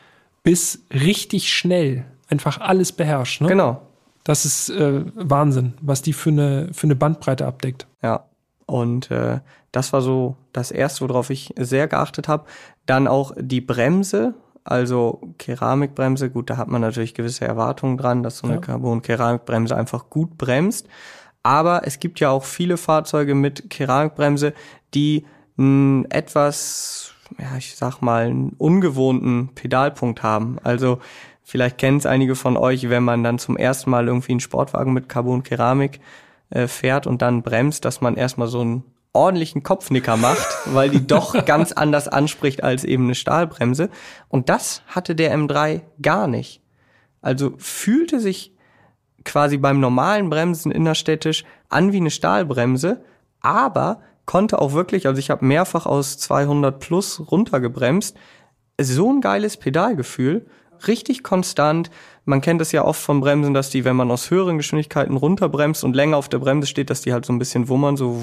[0.42, 3.40] bis richtig schnell einfach alles beherrscht.
[3.40, 3.48] Ne?
[3.48, 3.82] Genau.
[4.24, 7.86] Das ist äh, Wahnsinn, was die für eine, für eine Bandbreite abdeckt.
[8.02, 8.24] Ja.
[8.66, 9.40] Und äh,
[9.72, 12.44] das war so das Erste, worauf ich sehr geachtet habe.
[12.86, 14.34] Dann auch die Bremse,
[14.64, 18.60] also Keramikbremse, gut, da hat man natürlich gewisse Erwartungen dran, dass so eine ja.
[18.60, 20.86] Carbon-Keramikbremse einfach gut bremst.
[21.42, 24.54] Aber es gibt ja auch viele Fahrzeuge mit Keramikbremse,
[24.94, 25.26] die
[25.58, 30.58] einen etwas, ja, ich sag mal, einen ungewohnten Pedalpunkt haben.
[30.62, 31.00] Also
[31.42, 34.92] vielleicht kennen es einige von euch, wenn man dann zum ersten Mal irgendwie einen Sportwagen
[34.92, 36.00] mit Carbon-Keramik
[36.52, 38.84] äh, fährt und dann bremst, dass man erstmal so einen
[39.14, 43.90] ordentlichen Kopfnicker macht, weil die doch ganz anders anspricht als eben eine Stahlbremse.
[44.28, 46.60] Und das hatte der M3 gar nicht.
[47.20, 48.54] Also fühlte sich
[49.24, 53.04] quasi beim normalen Bremsen innerstädtisch an wie eine Stahlbremse,
[53.40, 58.16] aber konnte auch wirklich, also ich habe mehrfach aus 200 plus runtergebremst,
[58.80, 60.46] so ein geiles Pedalgefühl,
[60.88, 61.90] richtig konstant,
[62.24, 65.84] man kennt es ja oft vom Bremsen, dass die, wenn man aus höheren Geschwindigkeiten runterbremst
[65.84, 68.20] und länger auf der Bremse steht, dass die halt so ein bisschen wummern, so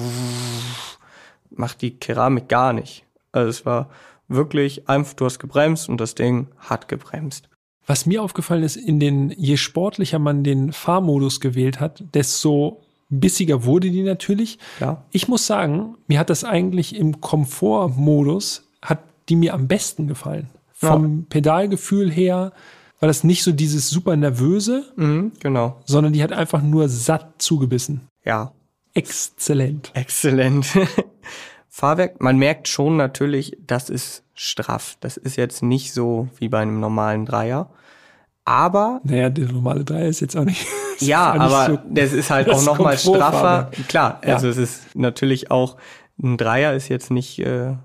[1.50, 3.04] macht die Keramik gar nicht.
[3.32, 3.90] Also es war
[4.28, 7.48] wirklich einfach, du hast gebremst und das Ding hat gebremst.
[7.86, 13.64] Was mir aufgefallen ist, in den, je sportlicher man den Fahrmodus gewählt hat, desto bissiger
[13.64, 14.58] wurde die natürlich.
[14.78, 15.02] Ja.
[15.10, 20.48] Ich muss sagen, mir hat das eigentlich im Komfortmodus, hat die mir am besten gefallen.
[20.80, 21.24] Vom ja.
[21.28, 22.52] Pedalgefühl her,
[23.00, 27.42] war das nicht so dieses super nervöse, mhm, genau, sondern die hat einfach nur satt
[27.42, 28.08] zugebissen.
[28.24, 28.52] Ja.
[28.94, 29.90] Exzellent.
[29.94, 30.66] Exzellent.
[31.68, 34.96] Fahrwerk, man merkt schon natürlich, das ist straff.
[35.00, 37.70] Das ist jetzt nicht so wie bei einem normalen Dreier.
[38.44, 39.00] Aber.
[39.04, 40.66] Naja, der normale Dreier ist jetzt auch nicht.
[40.98, 43.70] ja, nicht aber so, das ist halt auch nochmal straffer.
[43.86, 44.52] Klar, also ja.
[44.52, 45.76] es ist natürlich auch,
[46.22, 47.76] ein Dreier ist jetzt nicht äh,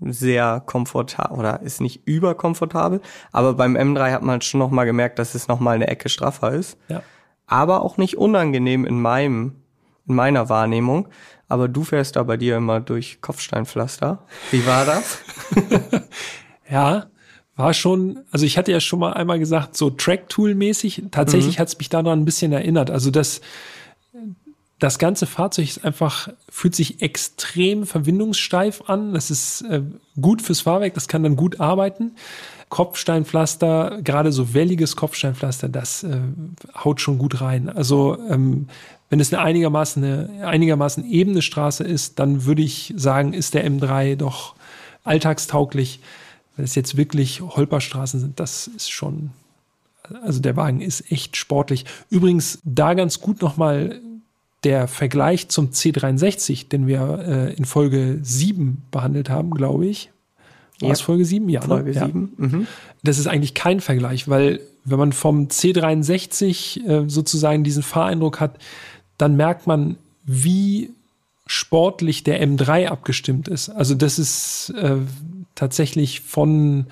[0.00, 3.00] sehr komfortabel oder ist nicht überkomfortabel,
[3.32, 6.08] aber beim M3 hat man schon noch mal gemerkt, dass es noch mal eine Ecke
[6.08, 6.78] straffer ist.
[6.88, 7.02] Ja.
[7.46, 9.56] Aber auch nicht unangenehm in meinem
[10.06, 11.08] in meiner Wahrnehmung,
[11.48, 14.24] aber du fährst da bei dir immer durch Kopfsteinpflaster.
[14.50, 15.18] Wie war das?
[16.70, 17.06] ja,
[17.56, 21.60] war schon, also ich hatte ja schon mal einmal gesagt, so Track-Tool-mäßig, tatsächlich mhm.
[21.60, 22.90] hat es mich daran ein bisschen erinnert.
[22.90, 23.40] Also das,
[24.80, 29.12] das ganze Fahrzeug ist einfach, fühlt sich extrem verbindungssteif an.
[29.12, 29.82] Das ist äh,
[30.20, 32.12] gut fürs Fahrwerk, das kann dann gut arbeiten.
[32.70, 36.18] Kopfsteinpflaster, gerade so welliges Kopfsteinpflaster, das äh,
[36.82, 37.68] haut schon gut rein.
[37.68, 38.68] Also ähm,
[39.10, 43.68] wenn es eine einigermaßen, eine einigermaßen ebene Straße ist, dann würde ich sagen, ist der
[43.68, 44.54] M3 doch
[45.04, 46.00] alltagstauglich.
[46.56, 49.30] Wenn es jetzt wirklich Holperstraßen sind, das ist schon,
[50.22, 51.84] also der Wagen ist echt sportlich.
[52.08, 54.00] Übrigens, da ganz gut nochmal
[54.64, 60.10] der Vergleich zum C63, den wir äh, in Folge 7 behandelt haben, glaube ich.
[60.80, 60.92] War ja.
[60.92, 61.48] es Folge 7?
[61.48, 61.66] Ja, ne?
[61.66, 62.06] Folge ne?
[62.06, 62.32] 7.
[62.38, 62.46] Ja.
[62.46, 62.66] Mhm.
[63.02, 68.58] Das ist eigentlich kein Vergleich, weil wenn man vom C63 äh, sozusagen diesen Fahreindruck hat,
[69.18, 70.90] dann merkt man, wie
[71.46, 73.70] sportlich der M3 abgestimmt ist.
[73.70, 74.96] Also das ist äh,
[75.54, 76.86] tatsächlich von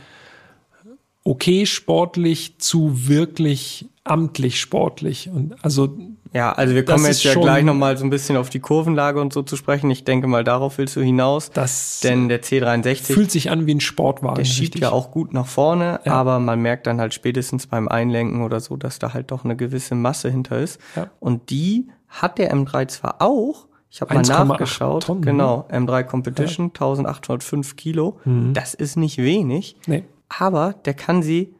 [1.25, 5.29] okay sportlich zu wirklich amtlich sportlich.
[5.29, 5.97] Und also
[6.33, 9.33] ja, also wir kommen jetzt ja gleich nochmal so ein bisschen auf die Kurvenlage und
[9.33, 9.91] so zu sprechen.
[9.91, 11.51] Ich denke mal, darauf willst du hinaus.
[11.51, 14.37] Das denn der C63 fühlt sich an wie ein Sportwagen.
[14.37, 14.83] Der schiebt richtig.
[14.83, 16.13] ja auch gut nach vorne, ja.
[16.13, 19.57] aber man merkt dann halt spätestens beim Einlenken oder so, dass da halt doch eine
[19.57, 20.81] gewisse Masse hinter ist.
[20.97, 21.11] Ja.
[21.21, 25.05] Und die hat der M3 zwar auch, Ich habe mal nachgeschaut.
[25.05, 26.73] Tonnen, genau, M3 Competition, ja.
[26.73, 28.19] 1805 Kilo.
[28.25, 28.53] Mhm.
[28.55, 29.77] Das ist nicht wenig.
[29.87, 30.05] Nee.
[30.29, 31.55] Aber der kann sie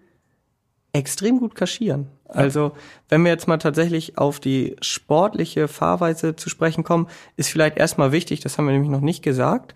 [0.93, 2.09] extrem gut kaschieren.
[2.29, 2.73] Also,
[3.09, 8.13] wenn wir jetzt mal tatsächlich auf die sportliche Fahrweise zu sprechen kommen, ist vielleicht erstmal
[8.13, 9.75] wichtig, das haben wir nämlich noch nicht gesagt,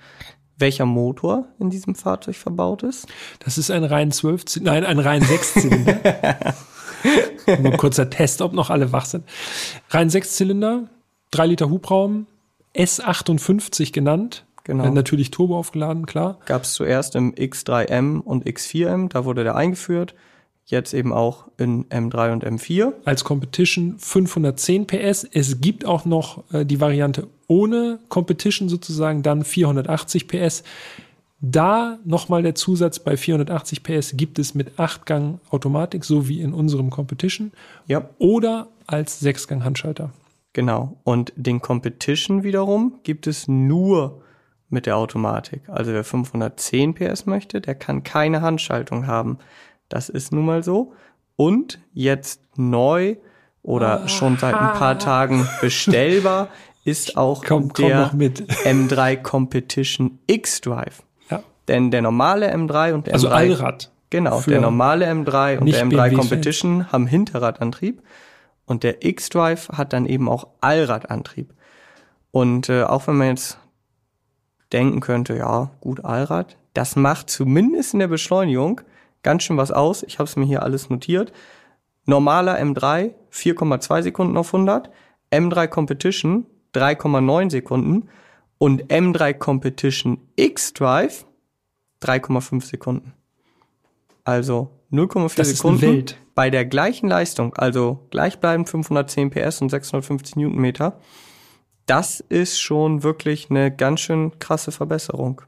[0.59, 3.09] welcher Motor in diesem Fahrzeug verbaut ist.
[3.41, 6.55] Das ist ein rein 12, nein, ein rein 6 Zylinder.
[7.61, 9.25] Nur kurzer Test, ob noch alle wach sind.
[9.89, 10.89] Rein 6 Zylinder,
[11.33, 12.27] 3 Liter Hubraum,
[12.77, 14.45] S58 genannt.
[14.65, 14.85] Genau.
[14.85, 16.39] Äh, natürlich Turbo aufgeladen, klar.
[16.45, 20.15] Gab es zuerst im X3M und X4M, da wurde der eingeführt
[20.67, 22.93] jetzt eben auch in M3 und M4.
[23.05, 25.25] Als Competition 510 PS.
[25.31, 30.63] Es gibt auch noch äh, die Variante ohne Competition sozusagen, dann 480 PS.
[31.41, 36.55] Da nochmal der Zusatz bei 480 PS gibt es mit 8-Gang Automatik, so wie in
[36.55, 37.51] unserem Competition.
[37.89, 38.09] Ja.
[38.19, 40.11] Oder als 6-Gang Handschalter.
[40.53, 40.97] Genau.
[41.03, 44.23] Und den Competition wiederum gibt es nur
[44.69, 45.69] mit der Automatik.
[45.69, 49.39] Also wer 510 PS möchte, der kann keine Handschaltung haben.
[49.93, 50.95] Das ist nun mal so.
[51.37, 53.17] Und jetzt neu
[53.63, 54.09] oder oh.
[54.09, 56.49] schon seit ein paar Tagen bestellbar
[56.85, 61.03] ist auch komm, komm der M3 Competition X-Drive.
[61.31, 61.43] Ja.
[61.69, 63.93] Denn der normale M3 und der also M3 Allrad.
[64.09, 66.93] Genau, der normale M3 und der M3 BMW Competition Fans.
[66.93, 68.03] haben Hinterradantrieb
[68.65, 71.53] und der X-Drive hat dann eben auch Allradantrieb.
[72.31, 73.59] Und äh, auch wenn man jetzt
[74.73, 78.81] denken könnte, ja, gut Allrad, das macht zumindest in der Beschleunigung
[79.23, 80.03] ganz schön was aus.
[80.03, 81.33] Ich habe es mir hier alles notiert.
[82.05, 84.91] Normaler M3 4,2 Sekunden auf 100,
[85.31, 88.09] M3 Competition 3,9 Sekunden
[88.59, 91.27] und M3 Competition X-Drive
[92.03, 93.15] 3,5 Sekunden.
[94.25, 96.05] Also 0,4 Sekunden
[96.35, 100.99] bei der gleichen Leistung, also gleichbleibend 510 PS und 650 Newtonmeter.
[101.87, 105.43] Das ist schon wirklich eine ganz schön krasse Verbesserung.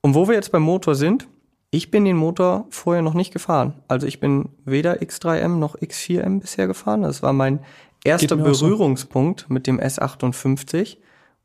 [0.00, 1.28] Und wo wir jetzt beim Motor sind,
[1.70, 3.74] ich bin den Motor vorher noch nicht gefahren.
[3.88, 7.02] Also ich bin weder X3M noch X4M bisher gefahren.
[7.02, 7.60] Das war mein
[8.04, 9.52] erster Berührungspunkt so.
[9.52, 10.96] mit dem S58.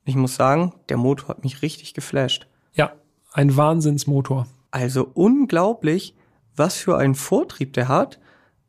[0.05, 2.47] Ich muss sagen, der Motor hat mich richtig geflasht.
[2.73, 2.93] Ja,
[3.33, 4.47] ein Wahnsinnsmotor.
[4.71, 6.15] Also unglaublich,
[6.55, 8.19] was für einen Vortrieb der hat.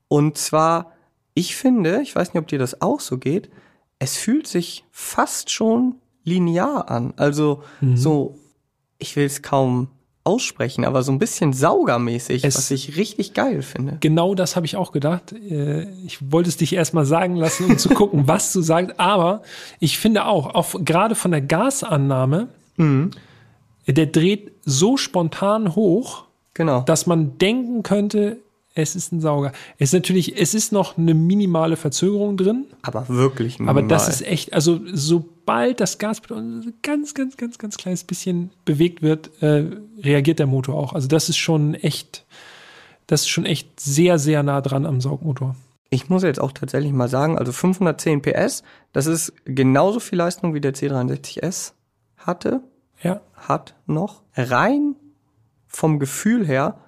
[0.09, 0.93] Und zwar,
[1.35, 3.51] ich finde, ich weiß nicht, ob dir das auch so geht,
[3.99, 7.15] es fühlt sich fast schon linear an.
[7.17, 7.97] Also mhm.
[7.97, 8.39] so,
[8.99, 9.89] ich will es kaum
[10.25, 13.99] aussprechen, aber so ein bisschen saugermäßig, es was ich richtig geil finde.
[14.01, 15.33] Genau das habe ich auch gedacht.
[15.33, 19.43] Äh, ich wollte es dich erstmal sagen lassen, um zu gucken, was du sagst, aber
[19.81, 23.11] ich finde auch, auch gerade von der Gasannahme, mhm.
[23.87, 26.81] der dreht so spontan hoch, genau.
[26.81, 28.39] dass man denken könnte,
[28.75, 29.53] es ist ein Sauger.
[29.79, 32.67] Es ist natürlich, es ist noch eine minimale Verzögerung drin.
[32.83, 33.83] Aber wirklich minimal.
[33.83, 39.01] Aber das ist echt, also sobald das Gaspedal ganz, ganz, ganz, ganz kleines bisschen bewegt
[39.01, 39.67] wird, äh,
[40.03, 40.93] reagiert der Motor auch.
[40.93, 42.25] Also das ist schon echt,
[43.07, 45.55] das ist schon echt sehr, sehr nah dran am Saugmotor.
[45.91, 50.53] Ich muss jetzt auch tatsächlich mal sagen, also 510 PS, das ist genauso viel Leistung
[50.53, 51.73] wie der C63S
[52.17, 52.61] hatte.
[53.01, 53.21] Ja.
[53.35, 54.23] Hat noch.
[54.35, 54.97] Rein
[55.69, 56.79] vom Gefühl her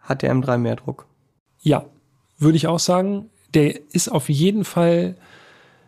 [0.00, 1.06] hat der M3 mehr Druck.
[1.62, 1.86] Ja,
[2.38, 3.30] würde ich auch sagen.
[3.54, 5.16] Der ist auf jeden Fall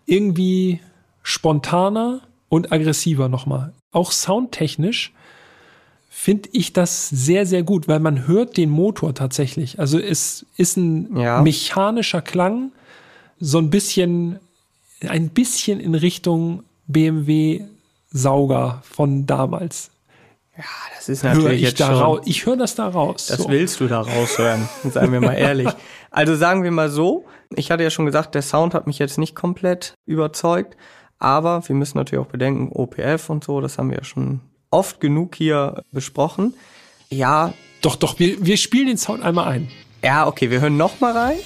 [0.07, 0.81] irgendwie
[1.23, 3.73] spontaner und aggressiver nochmal.
[3.91, 5.13] Auch soundtechnisch
[6.11, 9.79] finde ich das sehr, sehr gut, weil man hört den Motor tatsächlich.
[9.79, 11.43] Also es ist ein ja.
[11.43, 12.73] mechanischer Klang,
[13.41, 14.39] so ein bisschen,
[15.07, 17.63] ein bisschen in Richtung BMW
[18.11, 19.91] Sauger von damals.
[20.57, 23.27] Ja, das ist natürlich jetzt da schon, Ich höre das da raus.
[23.27, 23.49] Das so.
[23.49, 25.69] willst du da raushören, seien wir mal ehrlich.
[26.11, 27.25] Also sagen wir mal so,
[27.57, 30.77] ich hatte ja schon gesagt, der Sound hat mich jetzt nicht komplett überzeugt,
[31.19, 34.41] aber wir müssen natürlich auch bedenken, OPF und so, das haben wir ja schon
[34.71, 36.55] oft genug hier besprochen.
[37.11, 37.53] Ja.
[37.83, 39.69] Doch, doch, wir, wir spielen den Sound einmal ein.
[40.03, 41.39] Ja, okay, wir hören noch mal rein.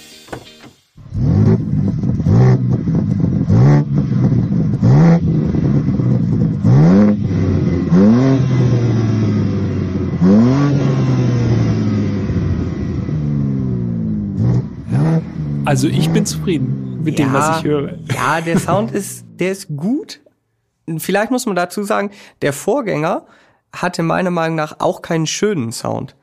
[15.78, 17.98] Also ich bin zufrieden mit ja, dem, was ich höre.
[18.12, 20.18] Ja, der Sound ist, der ist gut.
[20.96, 22.10] Vielleicht muss man dazu sagen,
[22.42, 23.26] der Vorgänger
[23.72, 26.16] hatte meiner Meinung nach auch keinen schönen Sound.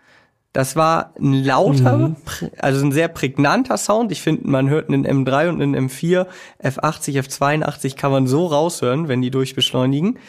[0.51, 2.15] Das war ein lauter, mhm.
[2.57, 4.11] also ein sehr prägnanter Sound.
[4.11, 6.27] Ich finde, man hört einen M3 und einen M4,
[6.61, 10.19] F80, F82 kann man so raushören, wenn die durchbeschleunigen.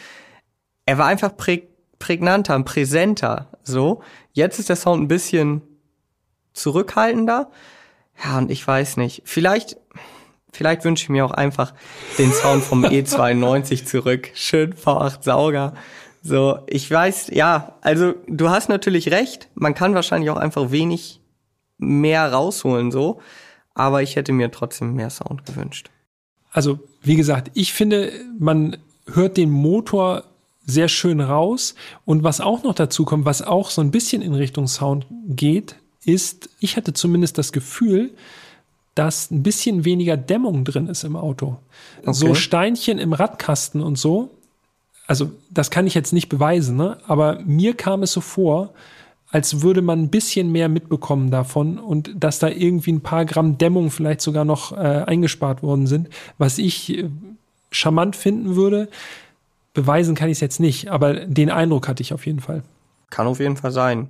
[0.85, 1.63] Er war einfach prä
[1.99, 4.01] prägnanter, präsenter, so.
[4.31, 5.63] Jetzt ist der Sound ein bisschen
[6.53, 7.51] zurückhaltender.
[8.23, 9.21] Ja, und ich weiß nicht.
[9.25, 9.77] Vielleicht,
[10.57, 11.73] Vielleicht wünsche ich mir auch einfach
[12.17, 14.31] den Sound vom E92 zurück.
[14.33, 15.75] Schön V8 Sauger.
[16.23, 19.49] So, ich weiß, ja, also du hast natürlich recht.
[19.53, 21.21] Man kann wahrscheinlich auch einfach wenig
[21.77, 23.21] mehr rausholen, so.
[23.75, 25.91] Aber ich hätte mir trotzdem mehr Sound gewünscht.
[26.51, 28.77] Also, wie gesagt, ich finde, man
[29.13, 30.23] hört den Motor
[30.65, 31.75] sehr schön raus.
[32.03, 35.75] Und was auch noch dazu kommt, was auch so ein bisschen in Richtung Sound geht,
[36.05, 38.11] ist, ich hatte zumindest das Gefühl,
[38.95, 41.57] dass ein bisschen weniger Dämmung drin ist im Auto.
[42.01, 42.13] Okay.
[42.13, 44.31] So Steinchen im Radkasten und so.
[45.05, 46.97] Also, das kann ich jetzt nicht beweisen, ne?
[47.07, 48.73] aber mir kam es so vor,
[49.29, 53.57] als würde man ein bisschen mehr mitbekommen davon und dass da irgendwie ein paar Gramm
[53.57, 57.09] Dämmung vielleicht sogar noch äh, eingespart worden sind, was ich äh,
[57.71, 58.89] charmant finden würde.
[59.73, 62.63] Beweisen kann ich es jetzt nicht, aber den Eindruck hatte ich auf jeden Fall.
[63.09, 64.09] Kann auf jeden Fall sein.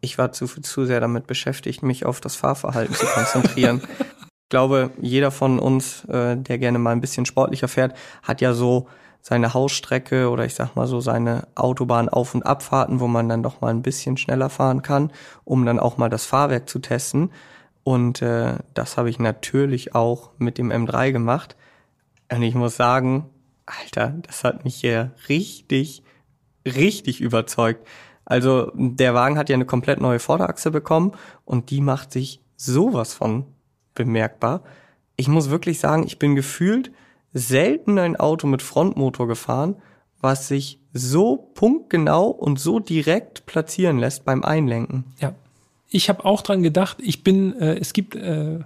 [0.00, 3.82] Ich war zu, zu sehr damit beschäftigt, mich auf das Fahrverhalten zu konzentrieren.
[4.00, 8.52] ich glaube, jeder von uns, äh, der gerne mal ein bisschen sportlicher fährt, hat ja
[8.54, 8.88] so
[9.22, 13.60] seine Hausstrecke oder ich sag mal so seine Autobahn-Auf- und Abfahrten, wo man dann doch
[13.60, 15.12] mal ein bisschen schneller fahren kann,
[15.44, 17.30] um dann auch mal das Fahrwerk zu testen.
[17.84, 21.56] Und äh, das habe ich natürlich auch mit dem M3 gemacht.
[22.32, 23.28] Und ich muss sagen,
[23.66, 26.02] Alter, das hat mich hier richtig,
[26.64, 27.86] richtig überzeugt.
[28.30, 31.12] Also der Wagen hat ja eine komplett neue Vorderachse bekommen
[31.44, 33.44] und die macht sich sowas von
[33.96, 34.62] bemerkbar.
[35.16, 36.92] Ich muss wirklich sagen, ich bin gefühlt
[37.32, 39.74] selten ein Auto mit Frontmotor gefahren,
[40.20, 45.06] was sich so punktgenau und so direkt platzieren lässt beim Einlenken.
[45.18, 45.34] Ja.
[45.88, 48.60] Ich habe auch dran gedacht, ich bin, äh, es gibt äh,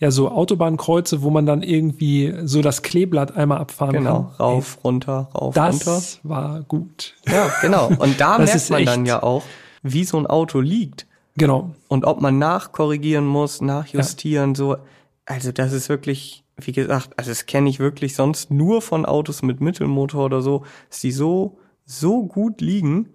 [0.00, 4.32] ja so Autobahnkreuze, wo man dann irgendwie so das Kleeblatt einmal abfahren genau, kann.
[4.36, 5.94] Genau, rauf, runter, rauf, das runter.
[5.94, 7.14] Das war gut.
[7.28, 7.90] Ja, genau.
[7.98, 9.44] Und da merkt man dann ja auch,
[9.82, 11.06] wie so ein Auto liegt.
[11.36, 11.70] Genau.
[11.88, 14.56] Und ob man nachkorrigieren muss, nachjustieren, ja.
[14.56, 14.76] so.
[15.26, 19.42] Also das ist wirklich wie gesagt, also das kenne ich wirklich sonst nur von Autos
[19.42, 23.10] mit Mittelmotor oder so, dass die so, so gut liegen.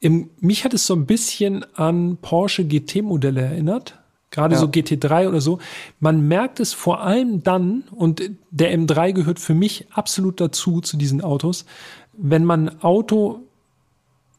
[0.00, 3.98] Im, mich hat es so ein bisschen an Porsche GT-Modelle erinnert.
[4.30, 4.60] Gerade ja.
[4.60, 5.58] so GT3 oder so.
[6.00, 10.96] Man merkt es vor allem dann, und der M3 gehört für mich absolut dazu, zu
[10.96, 11.64] diesen Autos,
[12.12, 13.40] wenn man Auto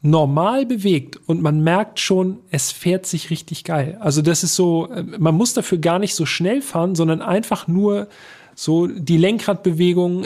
[0.02, 3.98] normal bewegt und man merkt schon, es fährt sich richtig geil.
[4.00, 7.68] Also das ist so, äh, man muss dafür gar nicht so schnell fahren, sondern einfach
[7.68, 8.08] nur
[8.56, 10.26] so die Lenkradbewegung,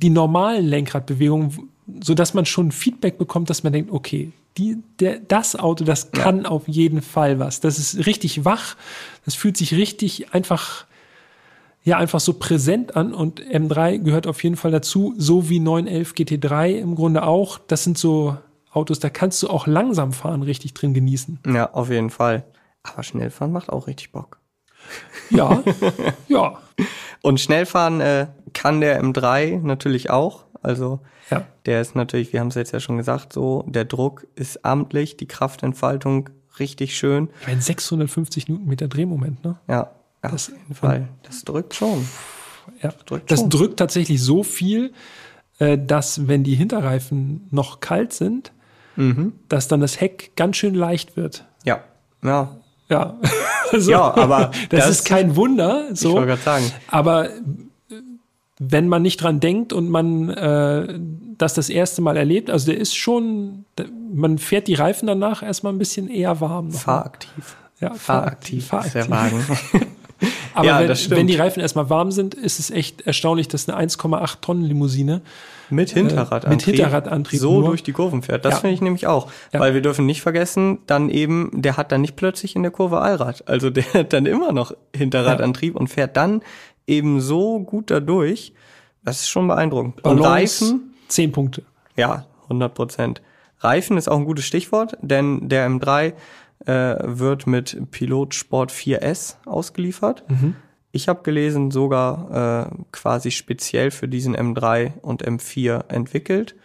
[0.00, 1.70] die normalen Lenkradbewegungen,
[2.02, 6.10] so dass man schon Feedback bekommt, dass man denkt, okay, die, der, das Auto, das
[6.10, 6.48] kann ja.
[6.48, 7.60] auf jeden Fall was.
[7.60, 8.76] Das ist richtig wach,
[9.24, 10.86] das fühlt sich richtig einfach
[11.84, 16.12] ja einfach so präsent an und M3 gehört auf jeden Fall dazu, so wie 911
[16.12, 17.58] GT3 im Grunde auch.
[17.66, 18.36] Das sind so
[18.70, 21.40] Autos, da kannst du auch langsam fahren richtig drin genießen.
[21.46, 22.44] Ja, auf jeden Fall.
[22.82, 24.38] Aber Schnellfahren macht auch richtig Bock.
[25.30, 25.62] Ja,
[26.28, 26.58] ja.
[27.22, 30.44] Und Schnellfahren äh, kann der M3 natürlich auch.
[30.62, 31.44] Also ja.
[31.66, 35.16] der ist natürlich, wir haben es jetzt ja schon gesagt, so der Druck ist amtlich,
[35.16, 37.28] die Kraftentfaltung richtig schön.
[37.42, 39.58] Ich meine 650 Newtonmeter Drehmoment, ne?
[39.68, 39.90] Ja,
[40.22, 41.08] das, auf jeden Fall.
[41.22, 42.06] Das drückt schon.
[42.82, 44.92] Ja, das drückt, das drückt tatsächlich so viel,
[45.58, 48.52] äh, dass wenn die Hinterreifen noch kalt sind,
[48.96, 49.34] mhm.
[49.48, 51.46] dass dann das Heck ganz schön leicht wird.
[51.64, 51.82] Ja,
[52.22, 52.56] ja.
[52.90, 53.18] Ja,
[53.72, 55.94] also, ja aber das, das, ist kein Wunder.
[55.94, 56.08] So.
[56.08, 56.72] Ich wollte gerade sagen.
[56.88, 57.28] Aber
[58.58, 60.98] wenn man nicht dran denkt und man äh,
[61.38, 63.64] das das erste Mal erlebt, also der ist schon,
[64.12, 66.72] man fährt die Reifen danach erstmal ein bisschen eher warm.
[66.72, 67.56] Fahraktiv.
[67.80, 68.94] Ja, fahraktiv, fahraktiv.
[68.96, 69.44] Ist der Wagen.
[70.54, 73.78] Aber ja, wenn, wenn, die Reifen erstmal warm sind, ist es echt erstaunlich, dass eine
[73.88, 75.22] 1,8 Tonnen Limousine
[75.70, 77.68] mit Hinterradantrieb, äh, mit Hinterradantrieb so nur.
[77.68, 78.44] durch die Kurven fährt.
[78.44, 78.60] Das ja.
[78.60, 79.30] finde ich nämlich auch.
[79.52, 79.60] Ja.
[79.60, 83.00] Weil wir dürfen nicht vergessen, dann eben, der hat dann nicht plötzlich in der Kurve
[83.00, 83.46] Allrad.
[83.46, 86.42] Also der hat dann immer noch Hinterradantrieb und fährt dann
[86.88, 88.52] eben so gut dadurch.
[89.04, 90.02] Das ist schon beeindruckend.
[90.02, 90.94] Balance, und Reifen.
[91.08, 91.62] 10 Punkte.
[91.96, 93.22] Ja, 100 Prozent.
[93.60, 96.12] Reifen ist auch ein gutes Stichwort, denn der M3
[96.66, 100.24] äh, wird mit Pilot Sport 4S ausgeliefert.
[100.28, 100.56] Mhm.
[100.90, 106.56] Ich habe gelesen, sogar äh, quasi speziell für diesen M3 und M4 entwickelt.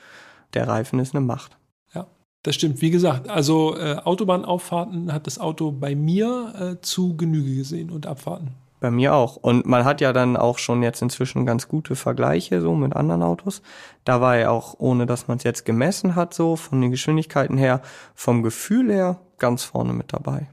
[0.53, 1.57] Der Reifen ist eine Macht.
[1.93, 2.07] Ja,
[2.43, 2.82] das stimmt.
[2.82, 8.05] Wie gesagt, also äh, Autobahnauffahrten hat das Auto bei mir äh, zu Genüge gesehen und
[8.05, 8.51] Abfahrten.
[8.84, 9.38] Bei mir auch.
[9.38, 13.24] Und man hat ja dann auch schon jetzt inzwischen ganz gute Vergleiche so mit anderen
[13.24, 13.62] Autos.
[14.04, 17.58] Da war er auch, ohne dass man es jetzt gemessen hat, so von den Geschwindigkeiten
[17.58, 17.82] her,
[18.14, 20.50] vom Gefühl her ganz vorne mit dabei.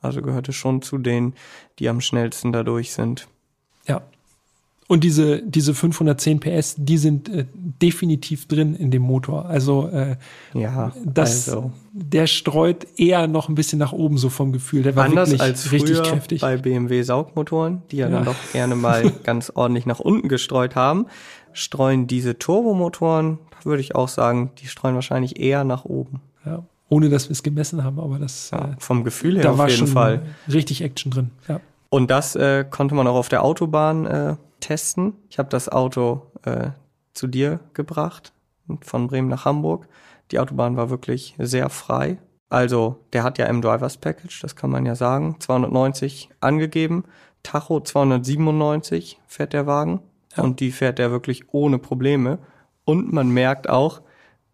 [0.00, 1.36] Also gehörte schon zu denen,
[1.78, 3.28] die am schnellsten dadurch sind.
[3.86, 4.02] Ja.
[4.88, 9.44] Und diese, diese 510 PS, die sind äh, definitiv drin in dem Motor.
[9.44, 10.16] Also äh,
[10.54, 11.72] ja, das, also.
[11.92, 14.82] der streut eher noch ein bisschen nach oben so vom Gefühl.
[14.82, 16.40] Der war Anders wirklich als richtig früher kräftig.
[16.40, 18.16] bei BMW Saugmotoren, die ja, Ja.
[18.16, 21.04] dann doch gerne mal ganz ordentlich nach unten gestreut haben,
[21.52, 26.22] streuen diese Turbomotoren, würde ich auch sagen, die streuen wahrscheinlich eher nach oben.
[26.46, 26.64] Ja.
[26.88, 29.58] Ohne dass wir es gemessen haben, aber das Ja, äh, vom Gefühl her da auf
[29.58, 30.22] war jeden schon Fall.
[30.50, 31.30] richtig Action drin.
[31.46, 31.60] Ja.
[31.90, 35.14] Und das äh, konnte man auch auf der Autobahn äh, testen.
[35.28, 36.70] Ich habe das Auto äh,
[37.12, 38.32] zu dir gebracht,
[38.80, 39.88] von Bremen nach Hamburg.
[40.30, 42.18] Die Autobahn war wirklich sehr frei.
[42.50, 47.04] Also, der hat ja im Drivers Package, das kann man ja sagen, 290 angegeben.
[47.42, 50.00] Tacho 297 fährt der Wagen.
[50.36, 50.44] Ja.
[50.44, 52.38] Und die fährt er wirklich ohne Probleme.
[52.84, 54.00] Und man merkt auch,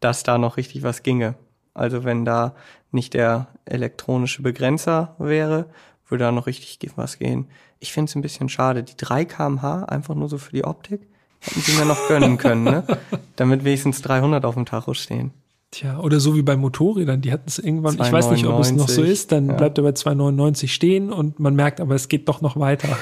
[0.01, 1.37] dass da noch richtig was ginge.
[1.73, 2.55] Also wenn da
[2.91, 5.67] nicht der elektronische Begrenzer wäre,
[6.09, 7.47] würde da noch richtig was gehen.
[7.81, 8.83] Ich finde es ein bisschen schade.
[8.83, 11.01] Die 3 kmh, einfach nur so für die Optik,
[11.41, 12.85] hätten sie mir noch gönnen können, ne?
[13.37, 15.33] Damit wenigstens 300 auf dem Tacho stehen.
[15.71, 18.71] Tja, oder so wie bei Motorrädern, die hatten es irgendwann, ich weiß nicht, ob es
[18.71, 19.55] noch so 2,99, ist, dann ja.
[19.55, 22.97] bleibt er bei 2,99 stehen und man merkt aber, es geht doch noch weiter.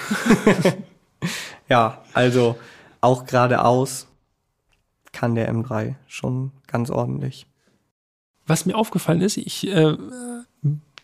[1.68, 2.56] Ja, also
[3.00, 4.06] auch geradeaus
[5.12, 7.46] kann der M3 schon ganz ordentlich.
[8.46, 9.96] Was mir aufgefallen ist, ich äh,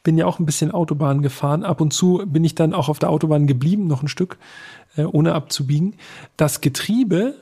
[0.08, 1.64] bin ja auch ein bisschen Autobahn gefahren.
[1.64, 4.38] Ab und zu bin ich dann auch auf der Autobahn geblieben, noch ein Stück,
[4.96, 5.96] äh, ohne abzubiegen.
[6.38, 7.34] Das Getriebe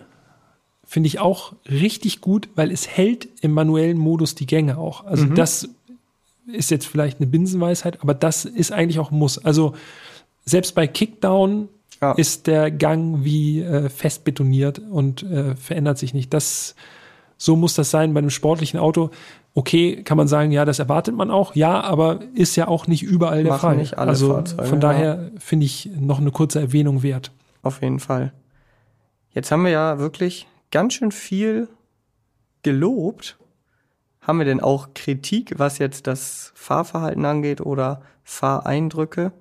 [0.85, 5.05] finde ich auch richtig gut, weil es hält im manuellen Modus die Gänge auch.
[5.05, 5.37] Also Mhm.
[5.37, 5.69] das
[6.53, 9.39] ist jetzt vielleicht eine Binsenweisheit, aber das ist eigentlich auch ein Muss.
[9.39, 9.75] Also
[10.45, 11.69] selbst bei Kickdown
[12.03, 12.13] Ja.
[12.15, 16.35] ist der Gang wie äh, fest betoniert und äh, verändert sich nicht.
[16.35, 16.75] Das
[17.37, 19.11] so muss das sein bei einem sportlichen Auto.
[19.55, 23.03] Okay, kann man sagen, ja, das erwartet man auch, ja, aber ist ja auch nicht
[23.03, 23.77] überall der Fall.
[23.77, 24.89] nicht alle also Fahrzeuge, von ja.
[24.89, 27.33] daher finde ich noch eine kurze Erwähnung wert.
[27.63, 28.33] Auf jeden Fall.
[29.31, 31.69] Jetzt haben wir ja wirklich ganz schön viel
[32.63, 33.39] gelobt.
[34.21, 39.33] Haben wir denn auch Kritik, was jetzt das Fahrverhalten angeht oder Fahreindrücke?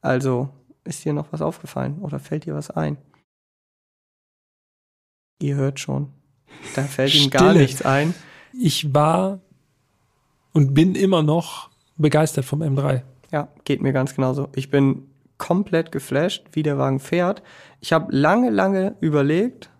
[0.00, 0.48] Also
[0.84, 2.96] ist dir noch was aufgefallen oder fällt dir was ein?
[5.40, 6.12] Ihr hört schon.
[6.74, 7.62] Da fällt ihm gar Stille.
[7.62, 8.14] nichts ein.
[8.52, 9.40] Ich war
[10.52, 13.02] und bin immer noch begeistert vom M3.
[13.30, 14.48] Ja, geht mir ganz genauso.
[14.54, 17.42] Ich bin komplett geflasht, wie der Wagen fährt.
[17.80, 19.70] Ich habe lange, lange überlegt,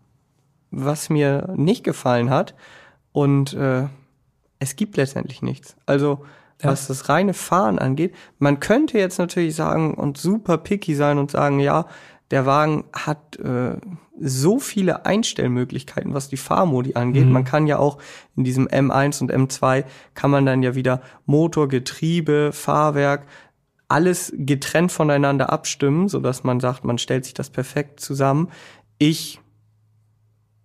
[0.70, 2.54] was mir nicht gefallen hat.
[3.12, 3.86] Und äh,
[4.60, 5.76] es gibt letztendlich nichts.
[5.86, 6.24] Also,
[6.62, 6.70] Ja.
[6.70, 11.30] was das reine Fahren angeht, man könnte jetzt natürlich sagen und super picky sein und
[11.30, 11.86] sagen, ja,
[12.30, 13.76] der Wagen hat äh,
[14.20, 17.26] so viele Einstellmöglichkeiten, was die Fahrmodi angeht.
[17.26, 17.32] Mhm.
[17.32, 17.98] Man kann ja auch
[18.36, 23.26] in diesem M1 und M2 kann man dann ja wieder Motor, Getriebe, Fahrwerk,
[23.88, 28.48] alles getrennt voneinander abstimmen, so dass man sagt, man stellt sich das perfekt zusammen.
[28.98, 29.40] Ich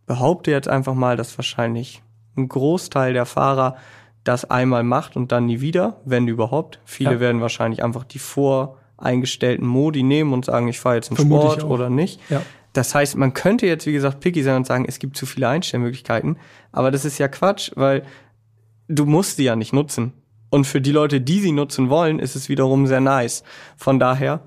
[0.05, 2.03] behaupte jetzt einfach mal, dass wahrscheinlich
[2.35, 3.77] ein Großteil der Fahrer
[4.25, 6.79] das einmal macht und dann nie wieder, wenn überhaupt.
[6.85, 7.19] Viele Ja.
[7.19, 8.19] werden wahrscheinlich einfach die
[8.95, 12.19] voreingestellten Modi nehmen und sagen, ich fahre jetzt im Vermute Sport oder nicht.
[12.29, 12.41] Ja.
[12.73, 15.47] Das heißt, man könnte jetzt, wie gesagt, picky sein und sagen, es gibt zu viele
[15.47, 16.37] Einstellmöglichkeiten,
[16.71, 18.03] aber das ist ja Quatsch, weil
[18.87, 20.13] du musst sie ja nicht nutzen.
[20.49, 23.43] Und für die Leute, die sie nutzen wollen, ist es wiederum sehr nice.
[23.77, 24.41] Von daher,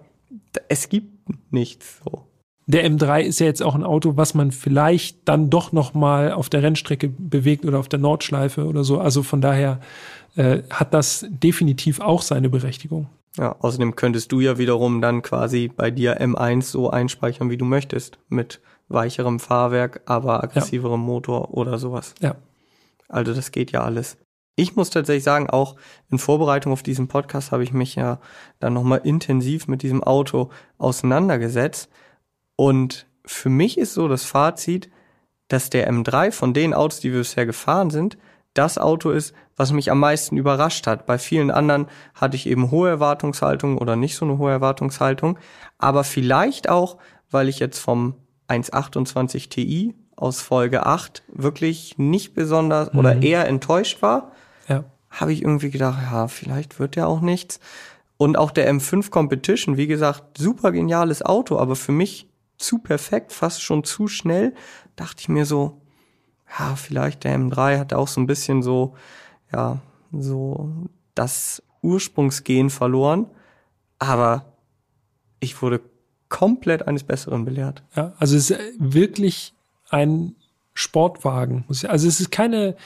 [0.69, 2.27] es gibt nichts so.
[2.69, 6.33] Der M3 ist ja jetzt auch ein Auto, was man vielleicht dann doch noch mal
[6.33, 8.99] auf der Rennstrecke bewegt oder auf der Nordschleife oder so.
[8.99, 9.81] Also von daher
[10.35, 13.09] äh, hat das definitiv auch seine Berechtigung.
[13.37, 17.65] Ja, außerdem könntest du ja wiederum dann quasi bei dir M1 so einspeichern, wie du
[17.65, 18.19] möchtest.
[18.29, 22.15] Mit weicherem Fahrwerk, aber aggressiverem Motor oder sowas.
[22.21, 22.37] Ja.
[23.09, 24.17] Also das geht ja alles.
[24.57, 25.77] Ich muss tatsächlich sagen, auch
[26.09, 28.21] in Vorbereitung auf diesen Podcast habe ich mich ja
[28.59, 31.91] dann nochmal intensiv mit diesem Auto auseinandergesetzt.
[32.57, 34.91] Und für mich ist so das Fazit,
[35.49, 38.17] dass der M3 von den Autos, die wir bisher gefahren sind,
[38.59, 41.07] das Auto ist, was mich am meisten überrascht hat.
[41.07, 45.39] Bei vielen anderen hatte ich eben hohe Erwartungshaltung oder nicht so eine hohe Erwartungshaltung.
[45.79, 46.99] Aber vielleicht auch,
[47.31, 48.15] weil ich jetzt vom
[48.49, 53.23] 128 Ti aus Folge 8 wirklich nicht besonders oder Mhm.
[53.23, 54.33] eher enttäuscht war,
[54.69, 54.85] Ja.
[55.11, 57.61] habe ich irgendwie gedacht, ja, vielleicht wird ja auch nichts.
[58.17, 63.33] Und auch der M5 Competition, wie gesagt, super geniales Auto, aber für mich zu perfekt,
[63.33, 64.55] fast schon zu schnell,
[64.97, 65.83] dachte ich mir so,
[66.59, 68.95] ja, vielleicht der M3 hat auch so ein bisschen so,
[69.53, 69.81] ja,
[70.13, 70.71] so
[71.15, 73.27] das Ursprungsgehen verloren,
[73.99, 74.45] aber
[75.41, 75.81] ich wurde
[76.29, 77.83] komplett eines Besseren belehrt.
[77.95, 79.55] Ja, also es ist wirklich
[79.91, 80.35] ein
[80.75, 81.65] Sportwagen.
[81.69, 82.77] Also es ist keine,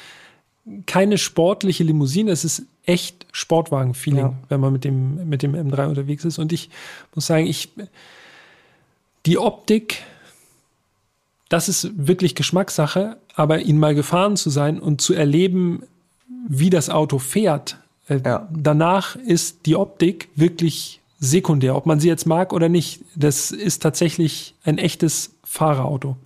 [0.87, 4.35] keine sportliche Limousine, es ist echt Sportwagen-Feeling, Ja.
[4.49, 6.39] wenn man mit dem, mit dem M3 unterwegs ist.
[6.39, 6.71] Und ich
[7.15, 7.71] muss sagen, ich,
[9.27, 10.03] die Optik
[11.51, 15.84] das ist wirklich Geschmackssache, aber ihn mal gefahren zu sein und zu erleben,
[16.47, 18.47] wie das Auto fährt, äh, ja.
[18.53, 23.01] danach ist die Optik wirklich sekundär, ob man sie jetzt mag oder nicht.
[23.16, 26.16] Das ist tatsächlich ein echtes Fahrerauto.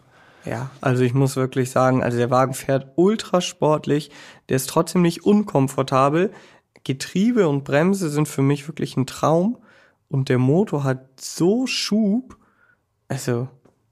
[0.45, 4.11] Ja, also ich muss wirklich sagen, also der Wagen fährt ultra sportlich,
[4.49, 6.33] der ist trotzdem nicht unkomfortabel.
[6.83, 9.59] Getriebe und Bremse sind für mich wirklich ein Traum
[10.09, 12.37] und der Motor hat so Schub.
[13.07, 13.47] Also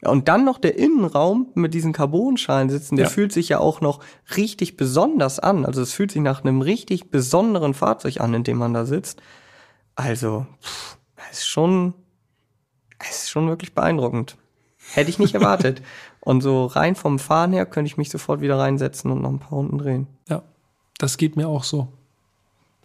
[0.05, 3.11] und dann noch der Innenraum mit diesen Carbonschalen sitzen, der ja.
[3.11, 4.00] fühlt sich ja auch noch
[4.36, 5.64] richtig besonders an.
[5.64, 9.22] Also es fühlt sich nach einem richtig besonderen Fahrzeug an, in dem man da sitzt.
[9.94, 10.96] Also, pff,
[11.30, 11.94] ist schon,
[13.09, 14.36] ist schon wirklich beeindruckend.
[14.92, 15.82] Hätte ich nicht erwartet.
[16.20, 19.38] Und so rein vom Fahren her könnte ich mich sofort wieder reinsetzen und noch ein
[19.38, 20.07] paar Runden drehen.
[20.28, 20.42] Ja,
[20.98, 21.88] das geht mir auch so.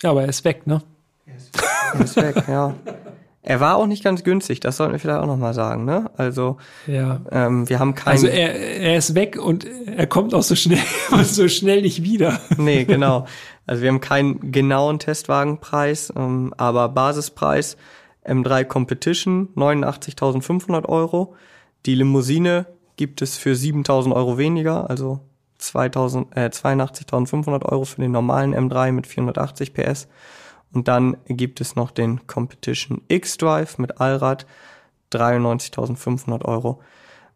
[0.03, 0.83] Ja, aber er ist weg, ne?
[1.25, 2.75] Er ist weg, ja.
[3.43, 6.11] Er war auch nicht ganz günstig, das sollten wir vielleicht auch nochmal sagen, ne?
[6.17, 7.21] Also, ja.
[7.31, 8.13] ähm, wir haben keinen.
[8.13, 10.81] Also er, er ist weg und er kommt auch so schnell,
[11.23, 12.41] so schnell nicht wieder.
[12.57, 13.25] Nee, genau.
[13.65, 17.77] Also wir haben keinen genauen Testwagenpreis, ähm, aber Basispreis
[18.25, 21.35] M3 Competition 89.500 Euro.
[21.85, 22.65] Die Limousine
[22.97, 25.21] gibt es für 7.000 Euro weniger, also
[25.59, 30.07] 2000, äh, 82.500 Euro für den normalen M3 mit 480 PS.
[30.73, 34.45] Und dann gibt es noch den Competition X-Drive mit Allrad,
[35.11, 36.81] 93.500 Euro.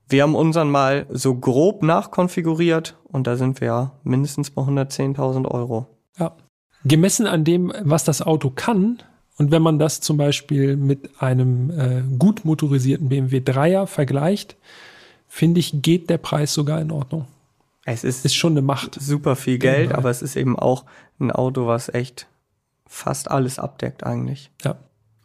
[0.10, 5.48] Wir haben unseren mal so grob nachkonfiguriert und da sind wir ja mindestens bei 110.000
[5.48, 5.88] Euro.
[6.18, 6.36] Ja.
[6.84, 9.02] Gemessen an dem, was das Auto kann,
[9.42, 14.56] und wenn man das zum Beispiel mit einem äh, gut motorisierten BMW 3er vergleicht,
[15.28, 17.26] finde ich, geht der Preis sogar in Ordnung.
[17.86, 19.02] Es ist, ist schon eine Macht.
[19.02, 20.86] Super viel Geld, aber es ist eben auch
[21.20, 22.28] ein Auto, was echt
[22.92, 24.52] fast alles abdeckt eigentlich.
[24.64, 24.76] Ja.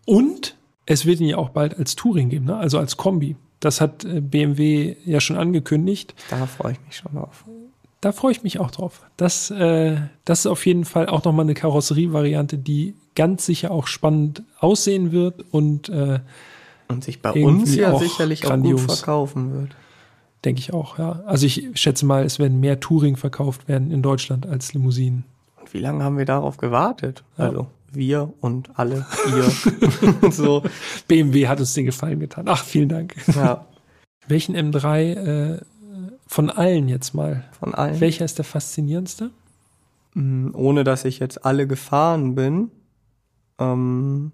[0.06, 0.56] Und
[0.86, 2.56] es wird ihn ja auch bald als Touring geben, ne?
[2.56, 3.34] also als Kombi.
[3.58, 6.14] Das hat äh, BMW ja schon angekündigt.
[6.30, 7.44] Da freue ich mich schon drauf.
[8.00, 9.02] Da freue ich mich auch drauf.
[9.16, 13.88] Das, äh, das ist auf jeden Fall auch nochmal eine Karosserievariante, die ganz sicher auch
[13.88, 16.20] spannend aussehen wird und, äh,
[16.86, 18.82] und sich bei uns ja auch sicherlich grandios.
[18.82, 19.76] auch gut verkaufen wird.
[20.44, 21.22] Denke ich auch, ja.
[21.26, 25.24] Also ich schätze mal, es werden mehr Touring verkauft werden in Deutschland als Limousinen.
[25.72, 27.24] Wie lange haben wir darauf gewartet?
[27.36, 30.30] Also wir und alle ihr.
[30.30, 30.62] so.
[31.08, 32.46] BMW hat uns den Gefallen getan.
[32.48, 33.16] Ach, vielen Dank.
[33.34, 33.66] Ja.
[34.28, 35.60] Welchen M3 äh,
[36.26, 37.44] von allen jetzt mal?
[37.58, 38.00] Von allen.
[38.00, 39.30] Welcher ist der faszinierendste?
[40.14, 42.70] Mm, ohne dass ich jetzt alle gefahren bin.
[43.58, 44.32] Ähm,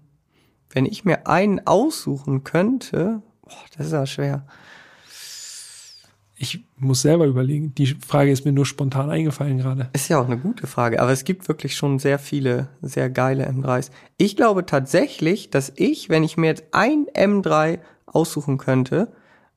[0.71, 4.45] wenn ich mir einen aussuchen könnte, boah, das ist ja schwer.
[6.43, 7.73] Ich muss selber überlegen.
[7.75, 9.89] Die Frage ist mir nur spontan eingefallen gerade.
[9.93, 13.47] Ist ja auch eine gute Frage, aber es gibt wirklich schon sehr viele, sehr geile
[13.47, 13.91] M3s.
[14.17, 19.13] Ich glaube tatsächlich, dass ich, wenn ich mir jetzt ein M3 aussuchen könnte,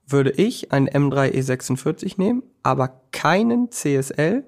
[0.06, 4.44] würde ich einen M3 E46 nehmen, aber keinen CSL.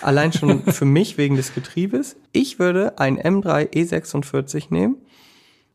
[0.00, 2.16] Allein schon für mich wegen des Getriebes.
[2.32, 4.96] Ich würde einen M3 E46 nehmen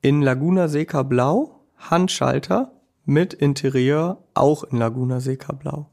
[0.01, 2.72] in Laguna Seca Blau, Handschalter
[3.05, 5.89] mit Interieur auch in Laguna Seca Blau.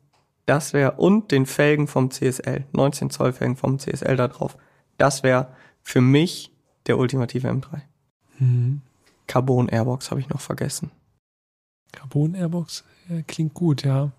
[0.46, 4.56] Das wäre und den Felgen vom CSL, 19 Zoll Felgen vom CSL da drauf.
[4.98, 5.48] Das wäre
[5.82, 6.52] für mich
[6.86, 7.82] der ultimative M3.
[8.38, 8.82] Mhm.
[9.26, 10.90] Carbon Airbox habe ich noch vergessen.
[11.92, 14.10] Carbon Airbox ja, klingt gut, ja.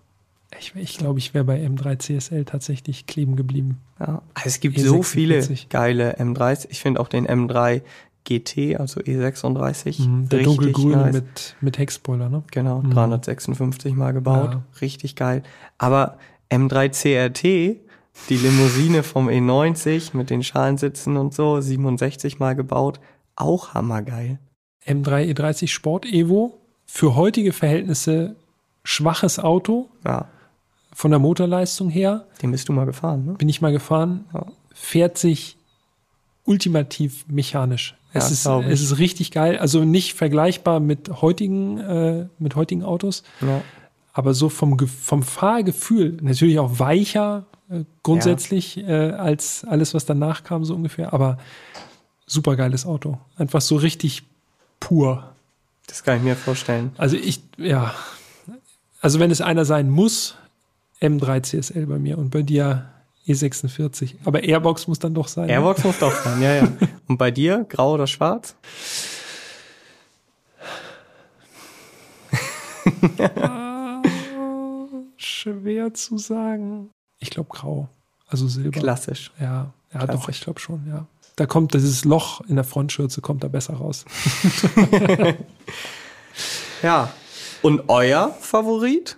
[0.58, 3.80] Ich, ich glaube, ich wäre bei M3 CSL tatsächlich kleben geblieben.
[3.98, 4.84] Ja, also es gibt E46.
[4.84, 6.66] so viele geile M3s.
[6.70, 7.82] Ich finde auch den M3
[8.24, 10.02] GT, also E36.
[10.02, 11.14] Mhm, der dunkelgrüne nice.
[11.14, 12.42] mit, mit Heckspoiler, ne?
[12.50, 12.90] Genau, mhm.
[12.90, 14.52] 356 mal gebaut.
[14.52, 14.62] Ja.
[14.80, 15.42] Richtig geil.
[15.78, 16.18] Aber
[16.50, 17.42] M3 CRT,
[18.28, 23.00] die Limousine vom E90 mit den Schalensitzen und so, 67 mal gebaut,
[23.36, 24.38] auch hammergeil.
[24.86, 28.36] M3 E30 Sport Evo, für heutige Verhältnisse
[28.84, 29.88] schwaches Auto.
[30.04, 30.26] Ja.
[30.92, 32.26] Von der Motorleistung her.
[32.42, 33.32] Den bist du mal gefahren, ne?
[33.34, 34.26] Bin ich mal gefahren.
[34.34, 34.46] Ja.
[34.74, 35.56] Fährt sich
[36.44, 37.96] ultimativ mechanisch.
[38.12, 39.58] Es, ist, es ist richtig geil.
[39.58, 43.22] Also nicht vergleichbar mit heutigen, äh, mit heutigen Autos.
[43.40, 43.62] Ja.
[44.12, 48.88] Aber so vom, vom Fahrgefühl, natürlich auch weicher äh, grundsätzlich ja.
[48.88, 51.12] äh, als alles, was danach kam, so ungefähr.
[51.14, 51.38] Aber
[52.26, 53.18] super geiles Auto.
[53.36, 54.24] Einfach so richtig
[54.80, 55.32] pur.
[55.86, 56.92] Das kann ich mir vorstellen.
[56.98, 57.94] Also ich, ja.
[59.00, 60.36] Also wenn es einer sein muss,
[61.00, 62.86] M3 CSL bei mir und bei dir
[63.26, 64.16] E46.
[64.24, 65.46] Aber Airbox muss dann doch sein.
[65.46, 65.52] Ne?
[65.52, 65.86] Airbox ne?
[65.86, 66.72] muss doch sein, ja, ja.
[67.06, 68.56] Und bei dir, grau oder schwarz?
[75.16, 76.90] schwer zu sagen.
[77.18, 77.88] Ich glaube grau.
[78.28, 78.80] Also Silber.
[78.80, 79.32] Klassisch.
[79.40, 80.14] Ja, ja Klassisch.
[80.14, 81.06] doch, ich glaube schon, ja.
[81.36, 84.04] Da kommt dieses Loch in der Frontschürze, kommt da besser raus.
[86.82, 87.12] ja.
[87.62, 89.16] Und euer Favorit?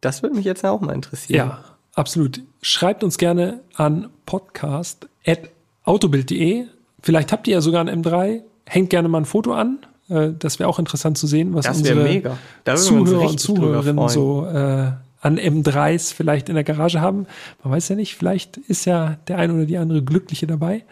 [0.00, 1.48] Das würde mich jetzt auch mal interessieren.
[1.48, 1.64] Ja,
[1.94, 2.40] absolut.
[2.62, 6.64] Schreibt uns gerne an podcast.autobild.de.
[7.02, 8.42] Vielleicht habt ihr ja sogar ein M3.
[8.66, 9.84] Hängt gerne mal ein Foto an.
[10.08, 12.36] Äh, das wäre auch interessant zu sehen, was unsere
[12.76, 17.26] Zuhörer und Zuhörerinnen so äh, an M3s vielleicht in der Garage haben.
[17.62, 20.84] Man weiß ja nicht, vielleicht ist ja der eine oder die andere Glückliche dabei.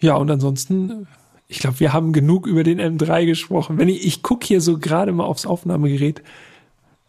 [0.00, 1.06] Ja, und ansonsten,
[1.46, 3.78] ich glaube, wir haben genug über den M3 gesprochen.
[3.78, 6.22] Wenn ich, ich gucke hier so gerade mal aufs Aufnahmegerät,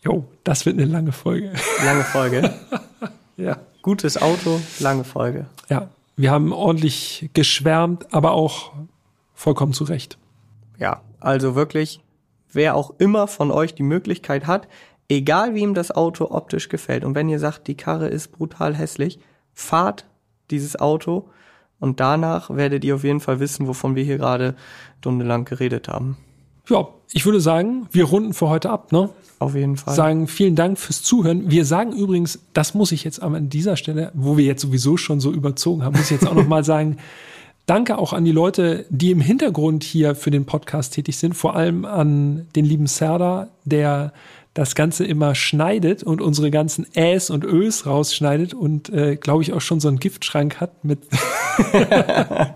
[0.03, 1.53] jo, das wird eine lange Folge.
[1.83, 2.53] Lange Folge.
[3.37, 3.57] ja.
[3.81, 5.47] Gutes Auto, lange Folge.
[5.69, 8.73] Ja, wir haben ordentlich geschwärmt, aber auch
[9.33, 10.19] vollkommen zu Recht.
[10.77, 12.01] Ja, also wirklich,
[12.51, 14.67] wer auch immer von euch die Möglichkeit hat,
[15.09, 17.03] egal wie ihm das Auto optisch gefällt.
[17.03, 19.19] Und wenn ihr sagt, die Karre ist brutal hässlich,
[19.53, 20.05] fahrt
[20.51, 21.29] dieses Auto
[21.79, 24.55] und danach werdet ihr auf jeden Fall wissen, wovon wir hier gerade
[24.99, 26.17] stundenlang geredet haben.
[26.71, 29.09] Ja, ich würde sagen, wir runden für heute ab, ne?
[29.39, 29.93] Auf jeden Fall.
[29.93, 31.51] Sagen vielen Dank fürs Zuhören.
[31.51, 35.19] Wir sagen übrigens, das muss ich jetzt an dieser Stelle, wo wir jetzt sowieso schon
[35.19, 36.97] so überzogen haben, muss ich jetzt auch nochmal sagen,
[37.67, 41.55] Danke auch an die Leute, die im Hintergrund hier für den Podcast tätig sind, vor
[41.55, 44.13] allem an den lieben Serda, der
[44.53, 49.53] das Ganze immer schneidet und unsere ganzen Äs und Ös rausschneidet und äh, glaube ich
[49.53, 50.99] auch schon so einen Giftschrank hat mit,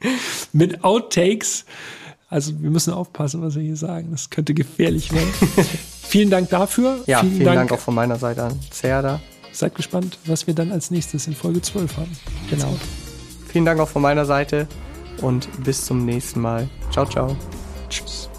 [0.52, 1.64] mit Outtakes.
[2.30, 4.08] Also wir müssen aufpassen, was wir hier sagen.
[4.12, 5.28] Das könnte gefährlich werden.
[6.02, 7.02] vielen Dank dafür.
[7.06, 7.58] Ja, vielen, vielen Dank.
[7.58, 7.72] Dank.
[7.72, 9.20] auch von meiner Seite an Serda.
[9.52, 12.16] Seid gespannt, was wir dann als nächstes in Folge 12 haben.
[12.48, 12.76] Genau.
[13.48, 14.68] Vielen Dank auch von meiner Seite
[15.20, 16.68] und bis zum nächsten Mal.
[16.92, 17.36] Ciao, ciao.
[17.88, 18.29] Tschüss.